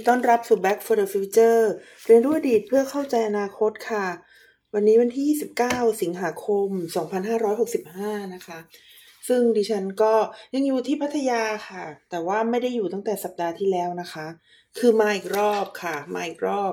[0.00, 1.62] ีต้อนรับสู่ Back for the Future
[2.06, 4.06] เรียนรู้อดีตเพื่อเข้าใจอนาคตค่ะ
[4.74, 5.26] วันนี้วันที่
[5.62, 6.68] 29 สิงหาคม
[7.50, 8.58] 2565 นะคะ
[9.28, 10.14] ซึ่งดิฉันก็
[10.54, 14.26] ยังอยู่ที่พัทยาค่ะ แต่ว่าไม่ได้อยู่ตั้งแต่สัปดาห์ที่แล้วนะคะ
[14.78, 16.72] คือมาอีกรอบค่ะ มาอีกรอบ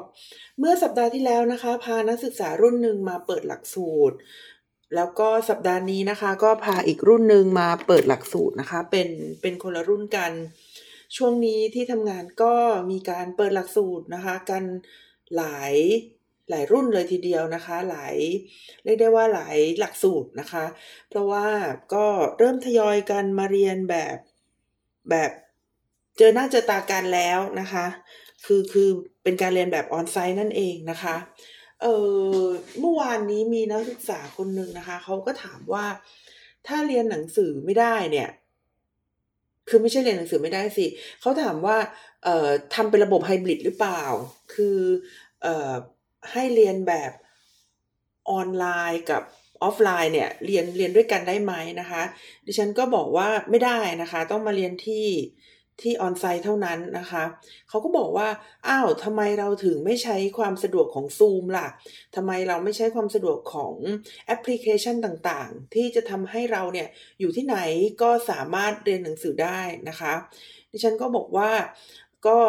[0.59, 4.15] เมื่อสัปดาห์ที่แล้วนะคะ พานักศึกษารุ่นหนึ่งมาเปิดหลักสูตร
[4.95, 9.09] แล้วก็สัปดาห์นี้นะคะ ก็พาอีกรุ่นหนึ่งมาเปิดหลักสูตรนะคะ เป็น
[9.41, 10.31] เป็นคนละรุ่นกัน
[11.15, 12.53] ช่วงนี้ที่ทำงานก็
[12.91, 14.63] มีการเปิดหลักสูตรนะคะ กัน
[15.37, 15.73] หลาย
[16.49, 18.15] หลายรุ่นเลยทีเดียวนะคะ หลาย
[18.83, 20.65] เรียกได้ว่าหลายหลักสูตรนะคะ
[21.09, 21.47] เพราะว่า
[21.93, 22.05] ก็
[22.37, 24.17] เริ่มทยอยกันมาเรียนแบบ
[25.09, 25.31] แบบ
[26.17, 27.85] เจอหน้าเจอตากันแล้วนะคะ
[28.45, 28.89] คือคือ
[29.23, 31.15] เป็นการเรียนแบบออนไซต์นั่นเองนะคะ
[31.81, 31.87] เอ
[32.39, 32.41] อ
[32.79, 35.85] เมื่อวานนี้มีนักศึกษาคนหนึ่งนะคะเขาก็ถามว่า
[36.67, 38.29] ถ้าเรียนหนังสือไม่ได้เนี่ย
[39.69, 40.85] คือไม่ใช่เรียนหนังสือไม่ได้สิ
[41.21, 41.77] เขาถามว่า
[42.23, 44.03] เอ่อทำเป็นระบบไฮบริดหรือเปล่า
[44.53, 44.79] คือ
[45.41, 45.71] เอ่อ
[46.31, 47.11] ให้เรียนแบบ
[48.29, 49.23] ออนไลน์กับ
[49.63, 52.03] ออฟไลน์เนี่ยเรียนเรียนด้วยกันได้ไหมนะคะ
[52.45, 55.05] ดิฉันก็บอกว่าไม่ได้นะคะ ต้องมาเรียนที่
[55.81, 57.23] ที่ออนไซต์เท่านั้นนะคะ
[57.69, 58.27] เขาก็บอกว่า
[58.67, 61.67] อ้าวทำไมเราถึงไม่ใช้ความสะดวกของ Zoom ล่ะ
[62.15, 63.75] ทำไมเราไม่ใช้ความสะดวกของ
[64.25, 66.87] แอปพลิเคชันต่างๆ ที่จะทำให้เราเนี่ย
[67.19, 67.57] อยู่ที่ไหน
[68.01, 69.59] ก็สามารถเรียนหนังสือได้
[69.89, 70.13] นะคะ
[70.71, 71.51] ดิฉันก็บอกว่า
[72.27, 72.39] ก็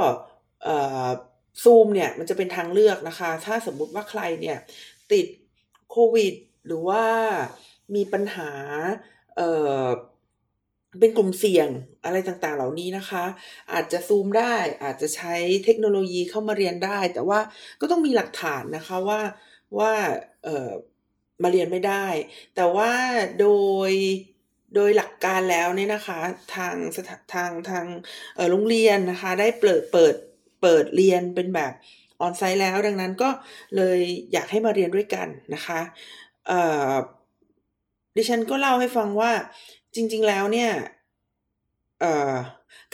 [1.62, 4.59] ซูมเนี่ยมันจะเป็นทางเลือกนะคะ ถ้าสมมุติว่าใครเนี่ย
[5.12, 5.27] ติด
[5.91, 6.34] โควิด
[6.67, 7.05] หรือว่า
[7.95, 8.51] มีปัญหา
[11.00, 11.69] เป็นกลุ่มเสี่ยง
[12.05, 13.25] อะไรต่างๆ เหล่านี้นะคะ
[13.72, 15.34] อาจจะซูมได้อาจจะใช้
[15.65, 17.41] เทคโนโลยีเข้ามาเรียนได้ แต่ว่า
[17.81, 19.21] ก็ต้องมีหลักฐานนะคะว่า
[19.78, 19.93] ว่า
[20.44, 20.71] เออ
[21.43, 22.06] มาเรียนไม่ได้
[22.56, 22.93] แต่ว่า
[23.41, 23.49] โด
[23.88, 23.91] ย
[24.75, 26.21] โดยหลักการแล้วเนี่ยนะคะ
[26.54, 26.76] ทาง
[27.34, 27.87] ทางทาง
[28.50, 30.15] โรงเรียนนะคะ ได้เปิดเปิด
[30.62, 31.72] เปิดเรียนเป็นแบบ
[32.20, 33.31] ออนไซต์แล้ว ดังนั้นก็
[33.76, 33.99] เลย
[34.32, 35.81] อยากให้มาเรียนด้วยกันนะคะ
[38.16, 39.32] ดิฉันก็เล่าให้ฟังว่า
[39.94, 40.71] จริง ๆ แล้วเนี่ย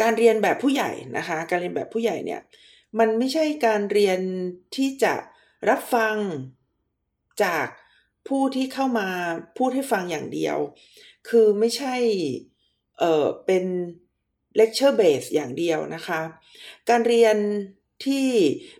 [0.00, 2.40] การเรียนแบบผู้ใหญ่นะคะ การเรียนแบบผู้ใหญ่เนี่ย
[2.98, 4.20] มันไม่ใช่การเรียน
[4.76, 5.14] ที่จะ
[5.68, 6.16] รับฟัง
[7.42, 7.66] จาก
[8.28, 9.08] ผู้ที่เข้ามา
[9.58, 10.56] พูดให้ฟังอย่างเดียว
[11.28, 11.96] คือไม่ใช่
[12.98, 13.64] เออเป็น
[14.60, 16.20] lecture base อย่างเดียวนะคะ
[16.90, 17.36] การเรียน
[18.04, 18.26] ที่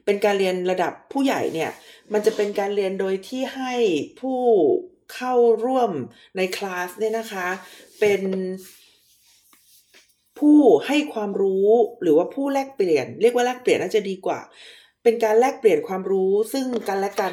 [0.04, 1.70] เป็นการเรียนระดับผู้ใหญ่เนี่ย
[2.12, 3.74] มันจะเป็นการเรียนโดยที่ให้
[4.20, 4.40] ผู้
[5.14, 5.34] เข้า
[5.64, 5.90] ร่วม
[6.36, 7.48] ในคลาสเนี่ยนะคะ
[8.00, 8.22] เป็น
[10.38, 11.68] ผู้ให้ความรู้
[12.02, 14.40] หรือว่าผู้แลกเปลี่ยน เรียกว่าแลกเปลี่ยนน่าจะดีกว่า
[15.02, 17.32] เป็นการแลกเปลี่ยนความรู้ซึ่งกันและกัน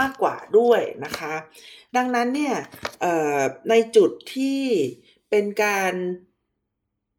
[0.00, 1.34] มากกว่าด้วยนะคะ
[1.96, 2.54] ดังนั้นเนี่ย
[3.70, 4.60] ในจุดที่
[5.30, 5.92] เป็นการ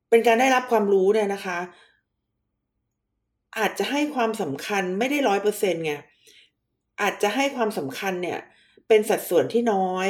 [0.10, 1.60] เป็นการได้รับความรู้เนี่ยนะคะ
[3.60, 5.94] อาจจะให้ความสำคัญไม่ได้ร้อยเปอร์เซ็นต์ไง
[7.02, 8.40] อาจจะให้ความสำคัญเนี่ย
[8.94, 10.10] เป็นสัดส่วนที่น้อย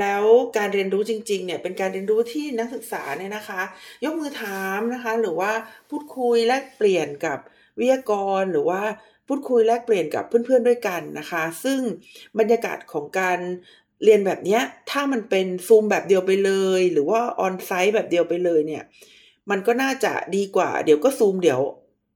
[0.00, 0.24] แล้ว
[0.56, 3.62] การเรียนรู้จริงๆเนี่ยเป็นการเรียนรู้ที่นักศึกษาเนี่ยนะคะ
[4.04, 5.52] ยกมือถามนะคะ หรือว่า
[5.90, 7.38] พูดคุยแลกเปลี่ยนกับ
[7.78, 8.82] วิทยากรหรือว่า
[9.28, 11.80] พูดคุยแลกเปลี่ยนกับเพื่อนๆด้วยกันนะคะ ซึ่ง
[12.38, 13.38] บรรยากาศของการ
[14.04, 14.58] เรียนแบบนี้
[14.90, 18.84] ถ้ามันเป็นซูมแบบเดียวไปเลย หรือว่าออนไซต์แบบเดียวไปเลยเนี่ย
[19.50, 21.60] มันก็น่าจะดีกว่าเดี๋ยวก็ซูมเดี๋ยว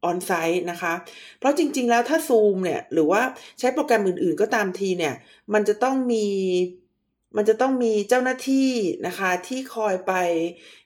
[0.04, 0.94] ออนไซต์นะคะ
[1.38, 3.22] เพราะจริง ๆ แล้วถ้าซูมเนี่ย หรือว่า
[3.58, 5.14] ใช้โปรแกรมอื่น ๆ ก็ตามทีเนี่ย
[5.54, 6.26] มันจะต้องมี
[7.36, 8.70] มันจะต้องมีเจ้าหน้าที่
[9.06, 10.12] นะคะ ที่คอยไป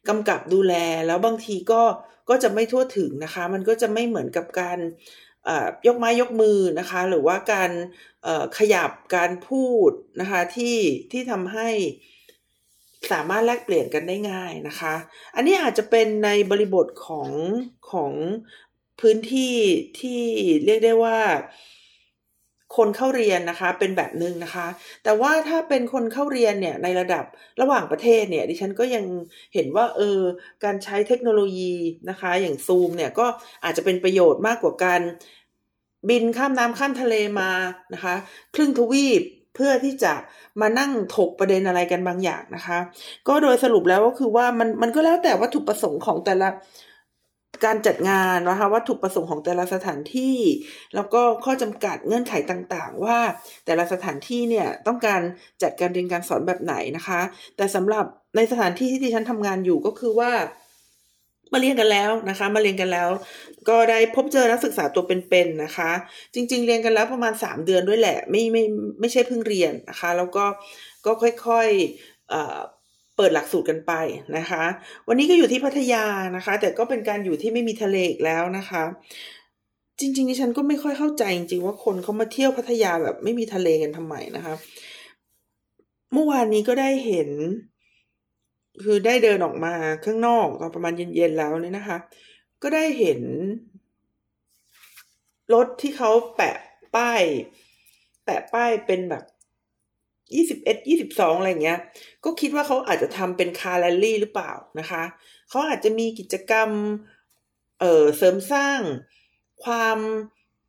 [0.09, 0.75] กำกับดูแล
[1.07, 1.83] แล้วบางทีก็
[2.29, 4.79] ก็จะไม่ทั่วถึงนะคะ มันก็จะไม่เหมือนกับการ
[5.87, 7.71] ยกไม้ยกมือนะคะ หรือว่าการ
[8.59, 9.91] ขยับการพูด
[10.21, 10.77] นะคะ ที่
[11.13, 11.69] ที่ทำให้
[13.13, 14.95] สามารถแลกเปลี่ยนกันได้ง่ายนะคะ
[15.35, 17.31] อันนี้อาจจะเป็นในบริบทของ
[17.91, 18.13] ของ
[19.01, 19.55] พื้นที่
[20.01, 20.23] ที่
[20.65, 21.19] เรียกได้ว่า
[22.77, 24.67] คนเข้าเรียนนะคะเป็นแบบหนึ่งนะคะ
[25.05, 27.25] แต่ว่าถ้าเป็นคนเข้าเรียนเนี่ยในระดับ
[27.61, 29.05] ระหว่างประเทศเนี่ยดิฉันก็ยัง
[29.55, 30.21] เห็นว่าเออ
[30.65, 31.75] การใช้เทคโนโลยี
[32.11, 33.27] นะคะ อย่างซูมเนี่ยก็
[33.65, 35.01] อาจจะเป็นประโยชน์มากกว่าการ
[36.09, 37.51] บินข้ามน้ำข้ามทะเลมา
[37.95, 38.15] นะคะ
[38.55, 39.23] ครึ่งทวีป
[39.55, 40.13] เพื่อที่จะ
[40.61, 42.79] มานั่งถกประเด็นอะไรกันบางอย่างนะคะ
[43.29, 46.49] ก็โดยสรุปแล้วก็คือว่ามันมันก็แล้วแต่วัตถุประสงค์ของแต่ละ
[47.65, 50.39] การจัดงานนะคะวัตถุประสงค์ของแต่ละสถานที่
[50.95, 53.19] แล้วก็ข้อจำกัดเงื่อนไขต่างๆ ว่า
[53.67, 55.21] แต่ละสถานที่เนี่ยต้องการ
[55.63, 57.21] จัดการเรียนการสอนแบบไหนนะคะ
[57.57, 58.05] แต่สำหรับ
[58.37, 60.33] ในสถานที่ที่ดิฉันทำงานอยู่ก็คือว่า
[61.53, 63.09] มาเรียนกันแล้วนะคะ มาเรียนกันแล้ว
[63.69, 65.91] ก็ได้พบเจอนักศึกษาตัวเป็นๆนะคะ
[66.35, 68.65] จริง ๆ เรียนกันแล้วประมาณ 3 เดือนด้วยแหละ ไม่ไม่
[69.01, 70.45] ไม่ใช่เพิ่งเรียนนะคะ แล้วก็
[71.07, 72.76] ก็ค่อยๆ
[73.17, 73.93] เปิดหลักสูตรกันไป
[74.37, 74.65] นะคะ
[75.09, 76.05] วันนี้ก็อยู่ที่พัทยา
[76.37, 78.83] นะคะ แต่ก็เป็นการอยู่ที่ไม่มีทะเลอีกแล้วนะคะ
[80.01, 84.55] จริงๆดิฉันก็ไม่ค่อยเข้าใจจริงๆว่าคนเขามาเที่ยวพัทยาแบบไม่มีทะเลกันทำไมนะคะ
[86.13, 87.31] เมื่อวานนี้ก็ได้เห็น
[88.85, 89.75] คือได้เดินออกมา
[90.05, 91.99] ข้างนอกตอนประมาณเย็นๆแล้วเนี่ยนะคะ
[92.63, 93.21] ก็ได้เห็น
[95.55, 96.57] รถที่เขาแปะ
[96.97, 97.23] ป้าย
[98.25, 99.25] แปะป้ายเป็นแบบ
[100.35, 101.79] ยี่สิบเอ็ดยี่สิบสองอะไรเงี้ย
[102.25, 105.03] ก็คิดว่าเขาอาจจะทำเป็นคาร์แรลลี่หรือเปล่านะคะ
[105.49, 106.71] เขาอาจจะมีกิจกรรม
[107.81, 108.81] เอ่อ เสริมสร้าง
[109.65, 109.99] ความ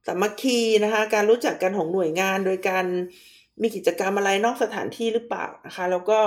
[0.07, 2.85] สามัคคีนะคะ การรู้จักกันของหน่วยงานโดยการ
[3.61, 6.19] มีกิจกรรมอะไรนอกสถานที่หรือเปล่านะคะ แล้วก็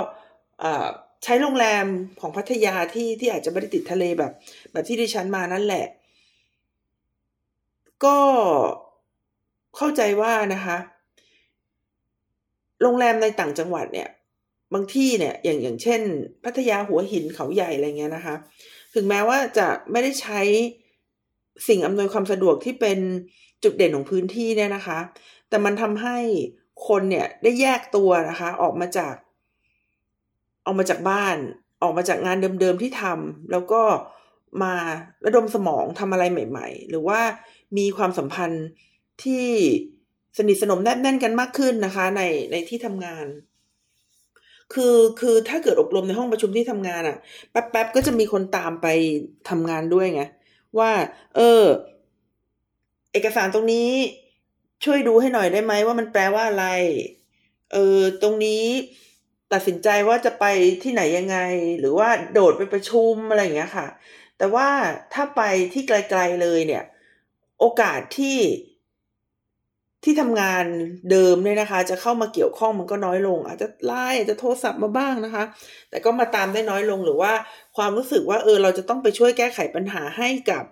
[1.23, 1.85] ใช้โรงแรม
[2.19, 4.31] ของพัทยาที่ที่อาจจะไม่ได้ติดทะเลแบบ
[4.71, 5.85] แบบที่ดิฉันมานั่นแหละ
[8.05, 8.17] ก็
[9.77, 10.77] เข้าใจว่านะคะ
[12.81, 14.09] โรงแรมในต่างจังหวัดเนี่ย
[14.73, 16.01] บางที่เนี่ยอย่างอย่างเช่น
[16.43, 18.35] พัทยาหัวหินเขาใหญ่อะไรเงี้ยนะคะ
[18.93, 20.41] ถึงแม้ว่าจะไม่ได้ใช้
[21.67, 22.99] สิ่งอำนวยความสะดวกที่เป็น
[23.63, 24.99] จุดเด่นของพื้นที่เนี่ยนะคะ
[25.49, 26.17] แต่มันทำให้
[26.87, 29.15] คนเนี่ยได้แยกตัวนะคะ ออกมาจาก
[30.65, 31.37] ออกมาจากบ้าน
[31.81, 33.81] ออกมาจากงานเดิมๆที่ทำแล้วก็
[34.63, 34.73] มา
[35.25, 37.19] ระดมสมองทำอะไรใหม่ ๆ หรือว่า
[37.77, 38.67] มีความสัมพันธ์
[39.23, 39.47] ที่
[40.37, 43.25] สนิทสนมแนบแน่นกันมากขึ้นนะคะ ในในที่ทำงาน
[44.73, 47.17] คือคือถ้าเกิดอบรมในห้องประชุมที่ทำงานอะ่ะ
[47.51, 48.87] แป๊บๆก็จะมีคนตามไป
[49.49, 50.23] ทำงานด้วยไง
[50.79, 50.91] ว่า
[51.35, 51.63] เออ
[53.13, 53.89] เอกสารตรงนี้
[54.83, 56.67] ช่วยดูให้หน่อยได้ไหมว่ามันแปลว่าอะไร
[57.73, 58.63] เออตรงนี้
[59.53, 60.45] ตัดสินใจว่าจะไป
[60.83, 61.37] ที่ไหนยังไง
[61.79, 63.87] หรือว่าโดดไปประชุมอะไรอย่างเงี้ยค่ะ
[64.37, 64.69] แต่ว่า
[65.13, 65.41] ถ้าไป
[65.73, 66.83] ที่ไกล ๆเลยเนี่ย
[67.59, 68.37] โอกาสที่
[70.03, 70.65] ที่ทำงาน
[71.11, 75.43] เดิมเนี่ยนะคะ จะเข้ามาเกี่ยวข้องมันก็น้อยลง อาจจะไลน์อาจจะโทรศัพท์มาบ้างนะคะ
[75.89, 77.33] แต่ก็มาตามได้น้อยลงหรือว่า
[77.77, 80.63] ความรู้สึกว่าเออเราจะต้องไปช่วยแก้ไขปัญหาให้กับ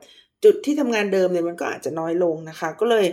[0.43, 3.05] จุดที่ทำงานเดิมเนี่ยมันก็อาจจะน้อยลงนะคะ ก็เลย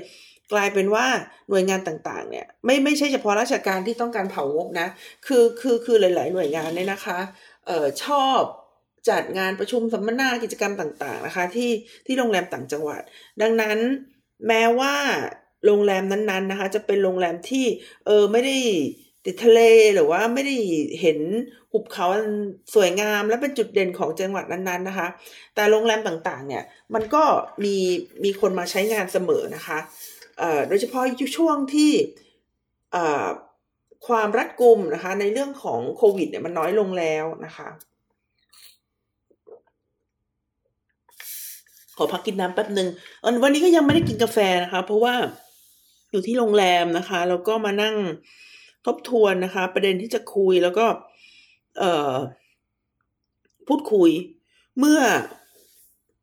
[0.52, 1.06] กลายเป็นว่า
[1.50, 4.88] หน่วยงานต่างๆ เนี่ยไม่ไม่ใช่เฉพาะราชการที่ต้องการเผางบนะ
[5.26, 7.18] คือคือคือหลาย ๆ หน่วยงานเนี่ยนะคะ
[7.66, 8.40] เอ่อชอบ
[9.08, 11.70] จัดงานประชุมสัมมนากิจกรรมต่าง ๆ นะคะ ที่
[12.06, 13.02] ที่โรงแรมต่างจังหวัด
[13.42, 13.78] ดังนั้น
[14.46, 14.94] แม้ว่า
[15.64, 17.64] โรงแรมนั้นๆนะคะ จะเป็นโรงแรมที่
[18.06, 18.56] เออไม่ได้
[19.24, 19.60] ติดทะเล
[19.94, 20.56] หรือว่าไม่ได้
[21.00, 21.18] เห็น
[21.72, 22.06] หุบเขา
[22.74, 25.08] สวยงามและเป็นจุดเด่นของจังหวัดนั้นๆนะคะ
[25.54, 26.62] แต่โรงแรมต่างๆ เนี่ย
[26.94, 27.22] มันก็
[27.64, 27.76] มี
[28.24, 29.78] มีคนมาใช้งานเสมอนะคะ
[30.68, 31.02] โดยเฉพาะ
[31.36, 31.92] ช่วงที่
[34.06, 37.68] ความรัดกุมนะคะ ในเรื่องของโควิดเนี่ยมันน้อยลงแล้วนะคะ
[41.96, 42.88] ขอพักกินน้ำแป๊บหนึ่ง
[43.42, 45.14] วันนี้ก็ยังไม่ได้กินกาแฟนะคะ เพราะว่า
[46.10, 47.96] อยู่ที่โรงแรมนะคะ แล้วก็มานั่ง
[48.86, 50.86] ทบทวนนะคะ ประเด็นที่จะคุยแล้วก็
[51.78, 52.14] เอ่อ
[53.68, 54.10] พูดคุย
[54.78, 55.00] เมื่อ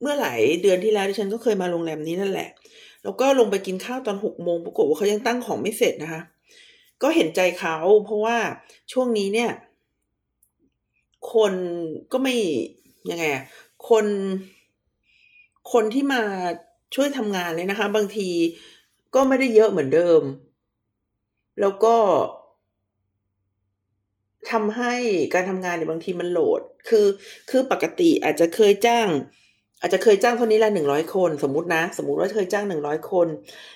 [0.01, 2.49] เมื่อหลายเดือนที่แล้วที่ฉันก็เคยมาโรงแรมนี้นั่นแหละ
[3.03, 6.21] แล้วก็ลงไปกินข้าวตอนหกโมงปรากฏว่าเขายังตั้งของไม่เสร็จนะคะ
[7.01, 7.75] ก็เห็นใจเขา
[8.05, 8.37] เพราะว่า
[8.91, 9.51] ช่วงนี้เนี่ย
[11.33, 11.53] คน
[12.11, 12.35] ก็ไม่
[13.09, 13.43] ยังไงอะ
[13.89, 14.05] คน
[15.71, 16.21] คนที่มา
[16.95, 18.29] ช่วยทำงานเลยนะคะ บางที
[19.15, 20.21] ก็ไม่ได้เยอะเหมือนเดิม
[21.61, 21.95] แล้วก็
[24.51, 24.93] ทำให้
[25.33, 27.07] การทำงานเนี่ยบางทีมันโหลด คือ
[27.49, 29.07] คือปกติอาจจะเคยจ้าง
[29.81, 33.27] อาจจะเคยจ้างเท่านี้ละหนึ่งร้อยคน สมมตินะ สมมติว่าเคยจ้างหนึ่งร้อยคน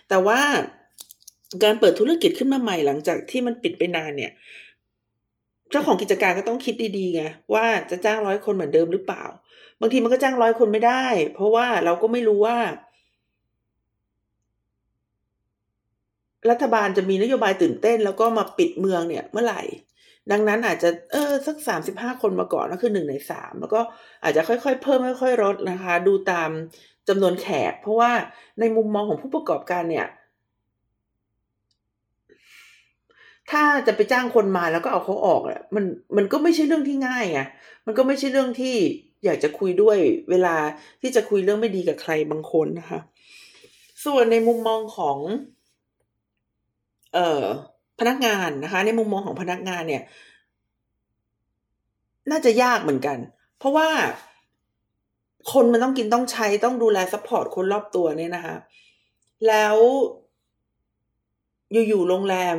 [0.09, 0.39] แต่ว่า
[1.63, 4.31] การเปิดธุรกิจขึ้นมาใหม่หลังจากที่มันปิดไปนานเนี่ย
[5.71, 9.23] เจ้าของกิจการก็ต้องคิดดีๆไงว่าจะจ้างร้อยคนเหมือนเดิมหรือเปล่า
[9.81, 12.57] บางทีมันก็จ้างร้อยคนไม่ได้ เพราะว่าเราก็ไม่รู้ว่า
[16.51, 19.61] รัฐบาลจะมีนโยบายตื่นเต้น แล้วก็มาปิดเมืองเนี่ยเมื่อไหร่
[20.31, 23.81] ดังนั้นอาจจะเออสักสามสิบห้าคนมาก่อนก็คือหนึ่งในสามแล้วก็
[24.23, 26.49] อาจจะค่อยๆ เพิ่มค่อยๆลดนะคะ ดูตาม
[27.07, 28.11] จำนวนแขก เพราะว่า
[28.59, 30.07] ในมุมมองของผู้ประกอบการเนี่ย
[33.51, 35.85] ถ้าจะไปจ้างคนมาแล้วก็เอาเขาออกอะมัน
[36.17, 37.41] มันก็ไม่ใช่เรื่องที่ง่ายไง
[37.85, 38.75] มันก็ไม่ใช่เรื่องที่
[39.25, 39.97] อยากจะคุยด้วย
[40.29, 40.55] เวลา
[41.01, 42.99] ที่จะคุยเรื่องไม่ดีกับใครบางคนนะคะ
[44.05, 45.17] ส่วนในมุมมองของ
[47.17, 47.43] เอ่อ
[47.99, 50.03] พนักงานนะคะ ในมุมมองของพนักงานเนี่ย
[52.31, 53.17] น่าจะยากเหมือนกัน
[53.59, 53.89] เพราะว่า
[55.51, 58.55] คนมันต้องกินต้องใช้ต้องดูแล support คนรอบตัวเนี่ยนะคะ
[59.47, 59.75] แล้ว
[61.87, 62.57] อยู่ๆโรงแรม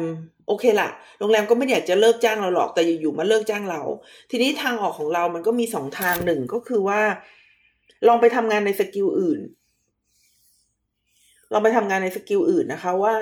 [0.49, 3.83] โอเคละโรงแรมก็ไม่อยากจะเลิกจ้างเราหรอกแต่อยู่ๆมาเลิกจ้างเรา
[4.31, 7.01] ทีนี้ทางออกของเรามันก็มีสองทางหนึ่งก็คือว่า
[8.09, 9.41] ลองไปทำงานใน skill อื่น
[11.53, 13.15] ลองไปทำงานใน skill อื่นนะคะ ว่า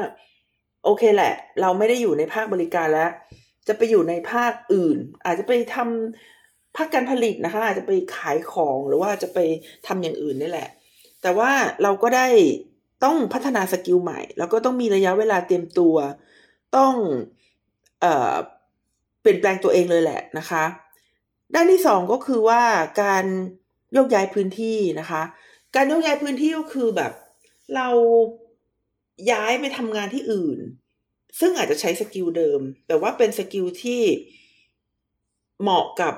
[0.86, 3.10] โอเคแหละ เราไม่ได้อยู่ในภาคบริการแล้ว
[3.68, 9.38] จะไปอยู่ในภาคอื่น อาจจะไปทำภาคการผลิตนะคะ อาจจะไปขายของหรือว่าจะไป
[9.86, 10.68] ทำอย่างอื่นนี่แหละ
[11.22, 11.50] แต่ว่า
[11.82, 12.28] เราก็ได้
[13.04, 15.96] ต้องพัฒนา skill ใหม่ แล้วก็ต้องมีระยะเวลาเตรียมตัว
[16.76, 16.94] ต้อง
[18.00, 18.34] เอ่อ
[19.20, 20.64] เปลี่ยนแปลงตัวเองเลยแหละนะคะ
[21.54, 22.62] ด้านที่สองก็คือว่า
[23.02, 23.24] การ
[23.92, 25.22] โยกย้ายพื้นที่นะคะ
[25.74, 27.12] การโยกย้ายพื้นที่ก็คือแบบ
[27.74, 27.88] เรา
[29.30, 30.58] ย้ายไปทำงานที่อื่น
[31.40, 34.02] ซึ่งอาจจะใช้ skill เดิม แต่ว่าเป็น skill ที่
[35.62, 36.14] เหมาะกับ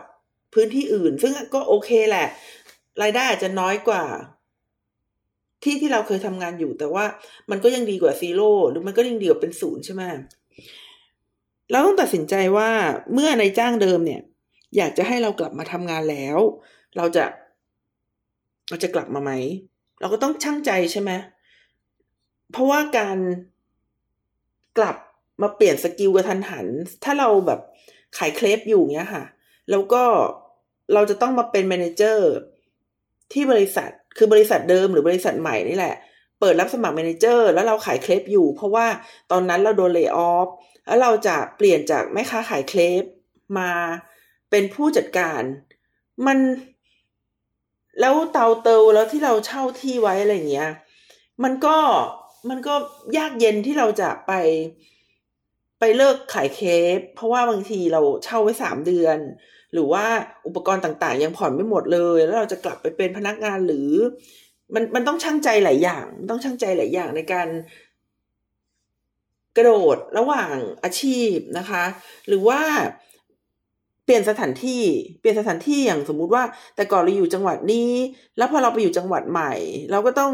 [0.54, 2.26] พื้นที่อื่น ซึ่งก็โอเคแหละ
[3.02, 4.04] รายได้อาจจะน้อยกว่า
[5.62, 7.04] ที่ที่เราเคยทำงานอยู่ แต่ว่า
[7.50, 10.02] มันก็ยังดีกว่า zero หรือมันก็ยังดีกว่าเป็นศูนย์ใช่ไหม
[11.70, 12.70] เราต้องตัดสินใจว่า
[13.12, 14.20] เมื่อนายจ้างเดิมเนี่ย
[14.76, 16.38] อยากจะให้เรากลับมาทำงานแล้ว
[16.96, 17.24] เราจะ
[18.68, 19.32] เราจะกลับมาไหม
[20.00, 21.10] เราก็ต้องชั่งใจใช่ไหม
[22.52, 23.18] เพราะว่าการ
[24.78, 24.96] กลับ
[25.42, 26.66] มาเปลี่ยน skill กะทันหัน
[27.04, 27.60] ถ้าเราแบบ
[28.18, 29.24] ขายเครปอยู่เนี้ยค่ะ
[29.70, 30.02] แล้วก็
[30.94, 32.28] เราจะต้องมาเป็น manager
[33.32, 35.94] ที่บริษัท คือบริษัทเดิมหรือบริษัทใหม่นี่แหละ
[36.40, 38.86] เปิดรับสมัคร manager แล้วเราขายเครปอยู่ เพราะว่า
[39.30, 40.48] ตอนนั้นเราโดน lay off
[40.86, 43.02] แล้วเราจะเปลี่ยนจากแม่ค้าขายเครป
[43.58, 43.70] มา
[44.50, 45.42] เป็นผู้จัดการ
[46.26, 46.38] มัน
[48.00, 50.70] แล้วเตาเตาแล้วที่เราเช่าที่ไว้อะไรเงี้ย
[51.42, 51.76] มันก็
[52.48, 52.74] มันก็
[53.18, 54.32] ยากเย็นที่เราจะไป
[55.80, 56.60] ไปเลิกขายเค
[56.96, 59.18] ปเพราะว่าบางทีเราเช่าไว้สามเดือน
[59.72, 60.04] หรือว่า
[60.46, 63.90] อุปกรณ์ต่างๆ ยังผ่อนไม่หมดเลย แล้วเราจะกลับไปเป็นพนักงานหรือ
[64.74, 67.48] มันมันต้องช่างใจหลายอย่าง ต้องช่างใจหลายอย่างในการ
[69.56, 70.54] กระโดดระหว่าง
[70.84, 71.84] อาชีพนะคะ
[72.28, 72.60] หรือว่า
[74.04, 74.82] เปลี่ยนสถานที่
[75.20, 76.44] เปลี่ยนสถานที่อย่างสมมุติว่า
[76.76, 77.90] แต่ก่อนเราอยู่จังหวัดนี้
[78.36, 79.52] แล้วพอเราไปอยู่จังหวัดใหม่
[79.90, 80.32] เราก็ต้อง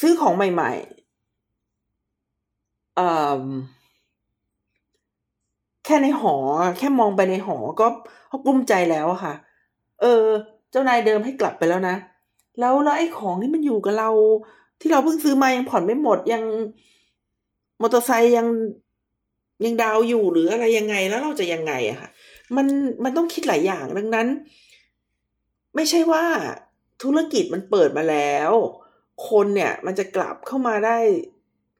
[0.00, 1.02] ซื้อของใหม่ๆ
[5.84, 6.34] แค่ในหอ
[6.78, 7.86] แค่มองไปในหอก็
[8.28, 9.34] เขากุ้มใจแล้วอะค่ะ
[10.00, 10.24] เออ
[10.70, 11.96] เจ้านายเดิมให้กลับไปแล้วนะ
[12.60, 14.10] แล้วแล้วไอ้ของที่มันอยู่กับเรา
[14.80, 16.44] ที่เราเพิ่งซื้อมายังผ่อนไม่หมดยัง
[17.80, 18.46] มอเตอร์ไซค์ยัง
[19.64, 22.08] ยังดาวอยู่หรืออะไรยังไงแล้วเราจะยังไงอะค่ะ
[22.56, 22.66] มัน
[23.04, 24.28] มันต้องคิดหลายอย่างดังนั้น
[25.74, 26.24] ไม่ใช่ว่า
[27.02, 28.52] ธุรกิจมันเปิดมาแล้ว
[29.28, 30.98] คนเนี่ยมันจะกลับเข้ามาได้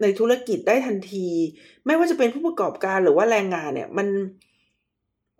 [0.03, 1.29] ในธุรกิจได้ทันที
[1.87, 4.09] ไม่ว่าจะเป็นผู้ประกอบการหรือว่าแรงงานเนี่ยมัน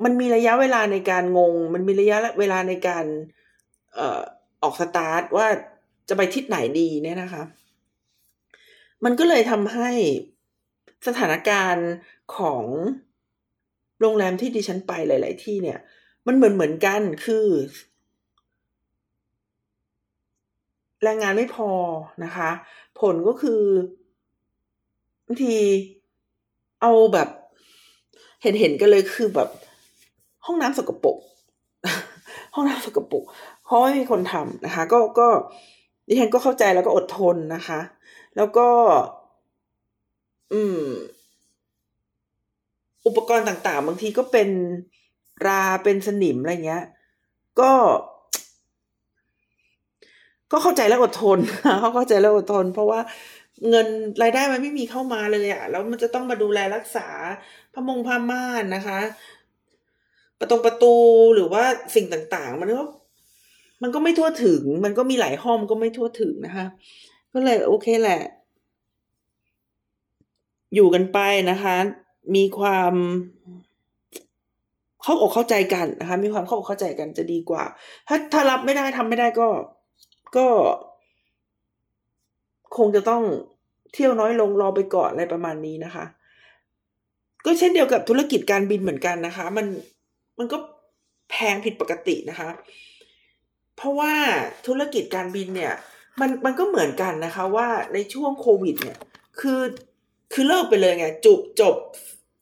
[0.05, 3.05] มันมีระยะเวลาในการงง มันมีระยะเวลาในการ
[3.95, 4.21] เอ่อ
[4.63, 5.47] ออกสตาร์ทว่า
[6.09, 7.43] จะไปทิศไหนดีเนี่ยนะคะ
[9.05, 9.91] มันก็เลยทำให้
[11.07, 11.89] สถานการณ์
[12.37, 12.65] ของ
[14.01, 15.79] โรงแรมที่ดิฉันไปหลาย ๆ ที่เนี่ย
[16.27, 17.47] มันเหมือนเหมือนกันคือ
[21.03, 21.71] แรงงานไม่พอ
[22.25, 22.51] นะคะ
[23.01, 23.63] ผลก็คือ
[25.27, 25.55] บางที
[26.81, 27.29] เอาแบบ
[28.43, 29.49] เห็นเห็นกันเลยคือแบบ
[30.47, 31.17] ห้องน้ำสกปรก
[32.55, 33.25] ห้องน้ำสกปรก
[33.65, 35.29] เพราะไม่มีคนทำนะคะ ก็ก็
[36.09, 37.81] ดิฉันก็เข้าใจแล้วก็อดทนนะคะ
[38.37, 38.69] แล้วก็
[40.53, 40.83] อืม
[43.07, 44.49] อุปกรณ์ต่างๆ บางทีก็เป็น
[45.47, 46.85] ราเป็นสนิมอะไรเงี้ย
[47.61, 47.73] ก็
[50.53, 51.39] ก็เข้าใจแล้วอดทน
[51.81, 53.01] เขาเข้าใจแล้วอดทน เพราะว่า
[53.71, 53.87] เงิน
[54.23, 57.09] รายได้มันไม่มีเข้ามาเลยอะแล้วมันจะต้องมาดูแลรักษา
[57.75, 59.01] พมงพม่านนะคะ
[60.39, 60.95] ประตูประตู
[61.35, 62.83] หรือว่าสิ่งต่างๆ มันก็
[63.83, 66.67] มันก็ไม่ทั่วถึง มันก็มีหลายห้องก็ไม่ทั่วถึงนะคะ
[67.33, 68.21] ก็เลยโอเคแหละ
[70.75, 71.19] อยู่กันไป
[71.51, 71.77] นะคะ
[72.35, 72.95] มีความ
[75.03, 77.65] เข้าอกเข้าใจกันนะคะ มีความเข้าอกเข้าใจกันจะดีกว่า
[78.09, 79.49] ถ้าถ้ารับไม่ได้ทำไม่ได้ก็
[80.37, 80.47] ก็
[82.77, 83.23] คงจะต้อง
[83.93, 86.05] เที่ยวน้อยลงรอไปก่อนอะไรประมาณนี้นะคะ
[87.45, 89.67] ก็เช่นเดียวกับธุรกิจการบินเหมือนกันนะคะ มัน
[90.39, 90.59] มันก็
[91.31, 92.49] แพงผิดปกตินะคะ
[93.77, 94.13] เพราะว่า
[94.67, 95.75] ธุรกิจการบินเนี่ย
[96.21, 98.99] มันมันก็เหมือนกันนะคะว่าในช่วงโควิด เนี่ย
[99.41, 99.61] คือ
[100.33, 101.77] คือเลิกไปเลยไงจุบจบ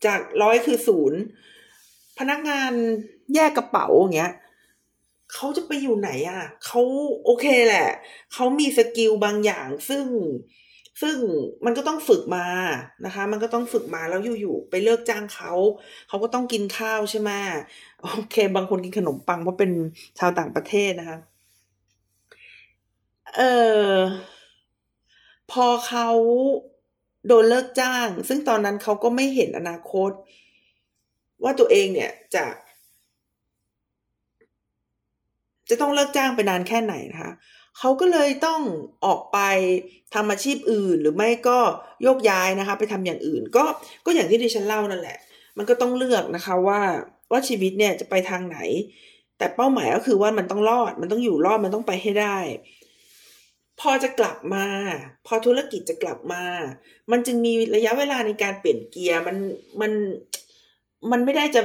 [0.06, 1.20] จากร้อยคือศูนย์
[2.18, 2.72] พนักงาน
[3.34, 4.32] แยกกระเป๋าอย่างเงี้ย
[5.34, 6.80] เขาจะไปอยู่ไหนอะเขา
[7.24, 7.88] โอเคแหละ
[8.32, 10.06] เขามีสกิลบางอย่าง ซึ่ง
[11.02, 11.16] ซึ่ง
[11.64, 12.46] มันก็ต้องฝึกมา
[13.04, 15.52] นะคะ มันก็ต้องฝึกมาแล้วอยู่ๆไปเลิกจ้างเขา
[16.08, 17.30] เขาก็ต้องกินข้าวใช่ไหม
[18.00, 19.70] โอเค บางคนกินขนมปังเพราะเป็น
[20.18, 21.18] ชาวต่างประเทศนะคะ
[23.36, 23.42] เอ
[23.90, 23.94] อ
[25.50, 26.08] พอเขา
[27.26, 30.10] โดนเลิกจ้าง ซึ่งตอนนั้นเขาก็ไม่เห็นอนาคต
[31.42, 32.44] ว่าตัวเองเนี่ยจะ
[35.70, 37.32] จะต้องเลิกจ้างไปนานแค่ไหนนะคะ
[37.78, 38.60] เขาก็เลยต้อง
[39.04, 39.38] ออกไป
[40.14, 41.58] ทำอาชีพอื่นหรือไม่ก็
[42.02, 43.64] โยกย้ายนะคะ ไปทำอย่างอื่น ก็
[44.04, 45.18] ก็อย่างที่ดิฉันเล่านั่นแหละ
[45.58, 46.80] มันก็ต้องเลือกนะคะว่า
[47.32, 48.58] ว่าชีวิตเนี่ยจะไปทางไหน
[49.38, 52.38] แต่เป้าหมายก็คือว่ามันต้องรอด มันต้องอยู่รอดมันต้องไปให้ได้
[53.80, 54.66] พอจะกลับมา
[55.26, 56.44] พอธุรกิจจะกลับมา
[57.10, 59.36] มันจึงมีระยะเวลาในการเปลี่ยนเกียร์มัน
[59.80, 59.92] มัน
[61.10, 61.62] มันไม่ได้จะ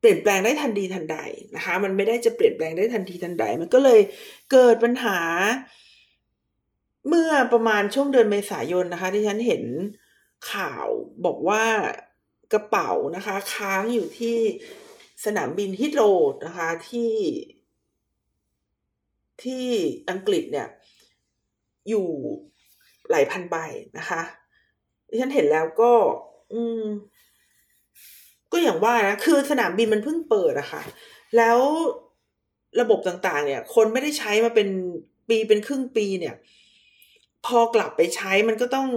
[0.00, 1.18] เปลี่ยนแปลงได้ทันทีทันใด
[1.56, 4.00] นะคะ มันไม่ได้จะเปลี่ยนแปลงได้ทันทีทันใด มันก็เลย
[4.52, 5.18] เกิดปัญหา
[7.08, 9.64] เมื่อประมาณช่วงเดือนเมษายนนะคะที่ฉันเห็น
[10.52, 10.86] ข่าว
[11.24, 11.64] บอกว่า
[12.52, 14.36] กระเป๋านะคะ ค้างอยู่ที่
[15.24, 17.12] สนามบินฮิตโรดนะคะที่
[19.42, 19.66] ที่
[20.10, 20.68] อังกฤษเนี่ย
[21.88, 22.08] อยู่
[23.10, 23.56] หลายพันใบ
[23.98, 24.22] นะคะ
[25.08, 25.92] ดิฉันเห็นแล้วก็
[26.52, 26.82] อืม
[28.56, 30.82] ก็อย่างว่านะคือสนามบินมันเพิ่งเปิดอะคะ่ะ
[31.36, 31.58] แล้ว
[32.80, 34.68] ระบบต่างๆ เนี่ย คนไม่ได้ใช้มาเป็น
[35.28, 36.34] ปีเป็นครึ่งปีเนี่ย
[37.46, 38.88] พอกลับไปใช้มันก็ต้อง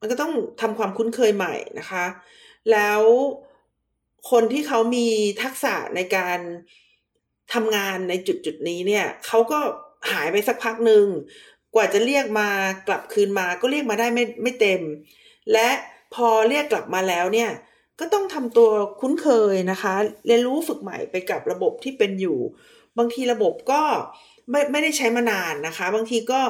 [0.00, 2.04] มันก็ต้องทำความคุ้นเคยใหม่นะคะ
[2.72, 3.02] แล้ว
[4.30, 5.06] คนที่เขามี
[5.42, 6.38] ทักษะในการ
[7.54, 9.58] ทำงานในจุดจุดนี้เนี่ยเขาก็
[10.12, 11.06] หายไปสักพักหนึ่ง
[11.74, 12.48] กว่าจะเรียกมา
[12.88, 14.80] กลับคืนมาก็เรียกมาได้ไม่ไม่เต็ม
[15.52, 15.70] และ
[16.14, 17.50] พอเรียกกลับมาแล้วเนี่ย
[18.00, 18.70] ก็ต้องทำตัว
[19.00, 19.94] คุ้นเคยนะคะ
[20.26, 22.38] เรียนรู้ฝึกใหม่ไปกับระบบที่เป็นอยู่
[22.98, 23.82] บางทีระบบก็
[24.50, 26.40] ไม่ไม่ได้ใช้มานานนะคะ บางทีก็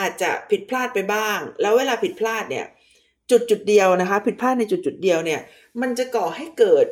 [0.00, 2.66] อาจจะผิดพลาดไปบ้าง แล้วเวลาผิดพลาดเนี่ย
[3.30, 5.40] จุดจุดเดียวนะคะ ผิดพลาดในจุดจุดเดียวเนี่ย
[5.80, 6.86] มันจะก่อให้เกิด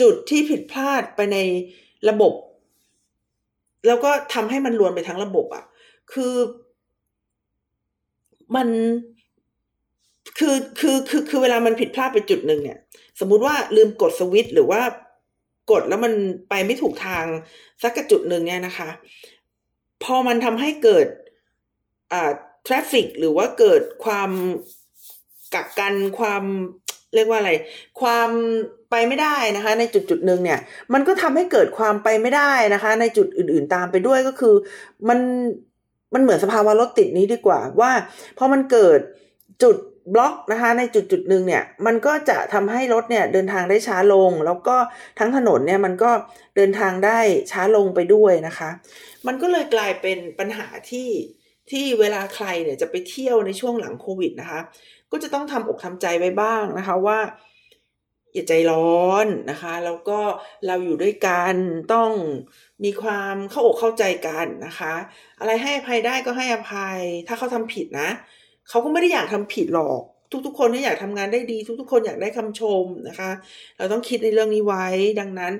[0.00, 1.38] จุดที่ผิดพลาดไปใน
[2.08, 2.32] ระบบ
[3.86, 5.64] แล้วก็ทำให้มันรวนไปทั้งระบบอะ่ะ
[6.12, 6.34] คือ
[8.56, 8.68] มัน
[10.38, 12.78] คือคือคือคือเวลามันผิดพลาดไปจุดหนึ่งเนี่ย
[13.20, 14.82] สมมุติว่าลืมกดสวิตช์หรือว่า
[15.70, 16.12] กดแล้วมัน
[16.48, 17.24] ไปไม่ถูกทาง
[17.82, 18.88] สักจุดหนึ่งเนี่ยนะคะ
[20.04, 21.06] พอมันทำให้เกิด
[22.12, 22.30] อ่า
[22.66, 24.30] ทราฟฟิกหรือว่าเกิดความ
[25.54, 26.44] กักกันความ
[27.14, 27.52] เรียกว่าอะไร
[28.00, 28.30] ความ
[28.90, 30.58] ไปไม่ได้นะคะ ในจุดจุดหนึ่งเนี่ย
[30.92, 34.54] มันก็ทำให้เกิดความไปไม่ได้นะคะ ในจุดอื่น ๆ ตามไปด้วยก็คือ
[35.08, 35.18] มัน
[36.14, 37.92] มันเหมือนสภาวะรถติดนี้ดีกว่า ว่า
[38.38, 39.00] พอมันเกิด
[39.62, 39.76] จุด
[40.12, 44.76] บล็อกนะคะในจุดจุดหนึ่งเนี่ยมันก็จะทำให้รถเนี่ยเดินทางได้ช้าลง แล้วก็
[45.18, 46.10] ทั้งถนนเนี่ยมันก็
[46.56, 47.18] เดินทางได้
[47.50, 48.70] ช้าลงไปด้วยนะคะ
[49.26, 51.10] มันก็เลยกลายเป็นปัญหาที่
[51.70, 54.60] ที่เวลาใครเนี่ยจะไปเที่ยวในช่วงหลังโควิดนะคะ
[55.12, 57.18] ก็จะต้องทำอกทำใจไว้บ้างนะคะว่า
[58.34, 60.20] อย่าใจร้อนนะคะ แล้วก็
[60.66, 61.54] เราอยู่ด้วยกัน
[61.92, 62.10] ต้อง
[62.84, 64.94] มีความเข้าอกเข้าใจกันนะคะ
[65.38, 68.10] อะไรให้อภัยได้ก็ให้อภัย ถ้าเขาทำผิดนะ
[68.68, 70.00] เขาก็ไม่ได้อยากทำผิดหรอก
[70.46, 73.30] ทุกๆ คนที่อยากทำงานได้ดี ทุกๆ คนอยากได้คำชมนะคะ
[73.76, 74.86] เราต้องคิดในเรื่องนี้ไว้
[75.20, 75.52] ดังนั้น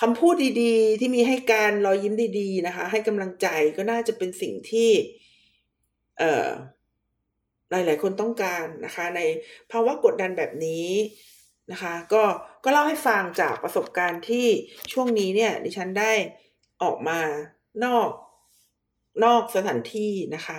[0.00, 3.46] คำพูดดีๆ ที่มีให้การรอยยิ้มดีๆนะคะ ให้กำลังใจ
[3.76, 4.90] ก็น่าจะเป็นสิ่งที่
[6.18, 6.48] เอ่อ
[7.70, 9.20] หลาย ๆ คนต้องการนะคะ ใน
[9.70, 10.88] ภาวะกดดันแบบนี้
[11.72, 12.22] นะคะ ก็
[12.64, 14.46] ก็เล่าให้ฟังจากประสบการณ์ที่
[14.92, 16.12] ช่วงนี้เนี่ย ดิฉันได้
[16.82, 17.20] ออกมา
[17.84, 18.08] นอก
[19.24, 20.58] นอกสถานที่นะคะ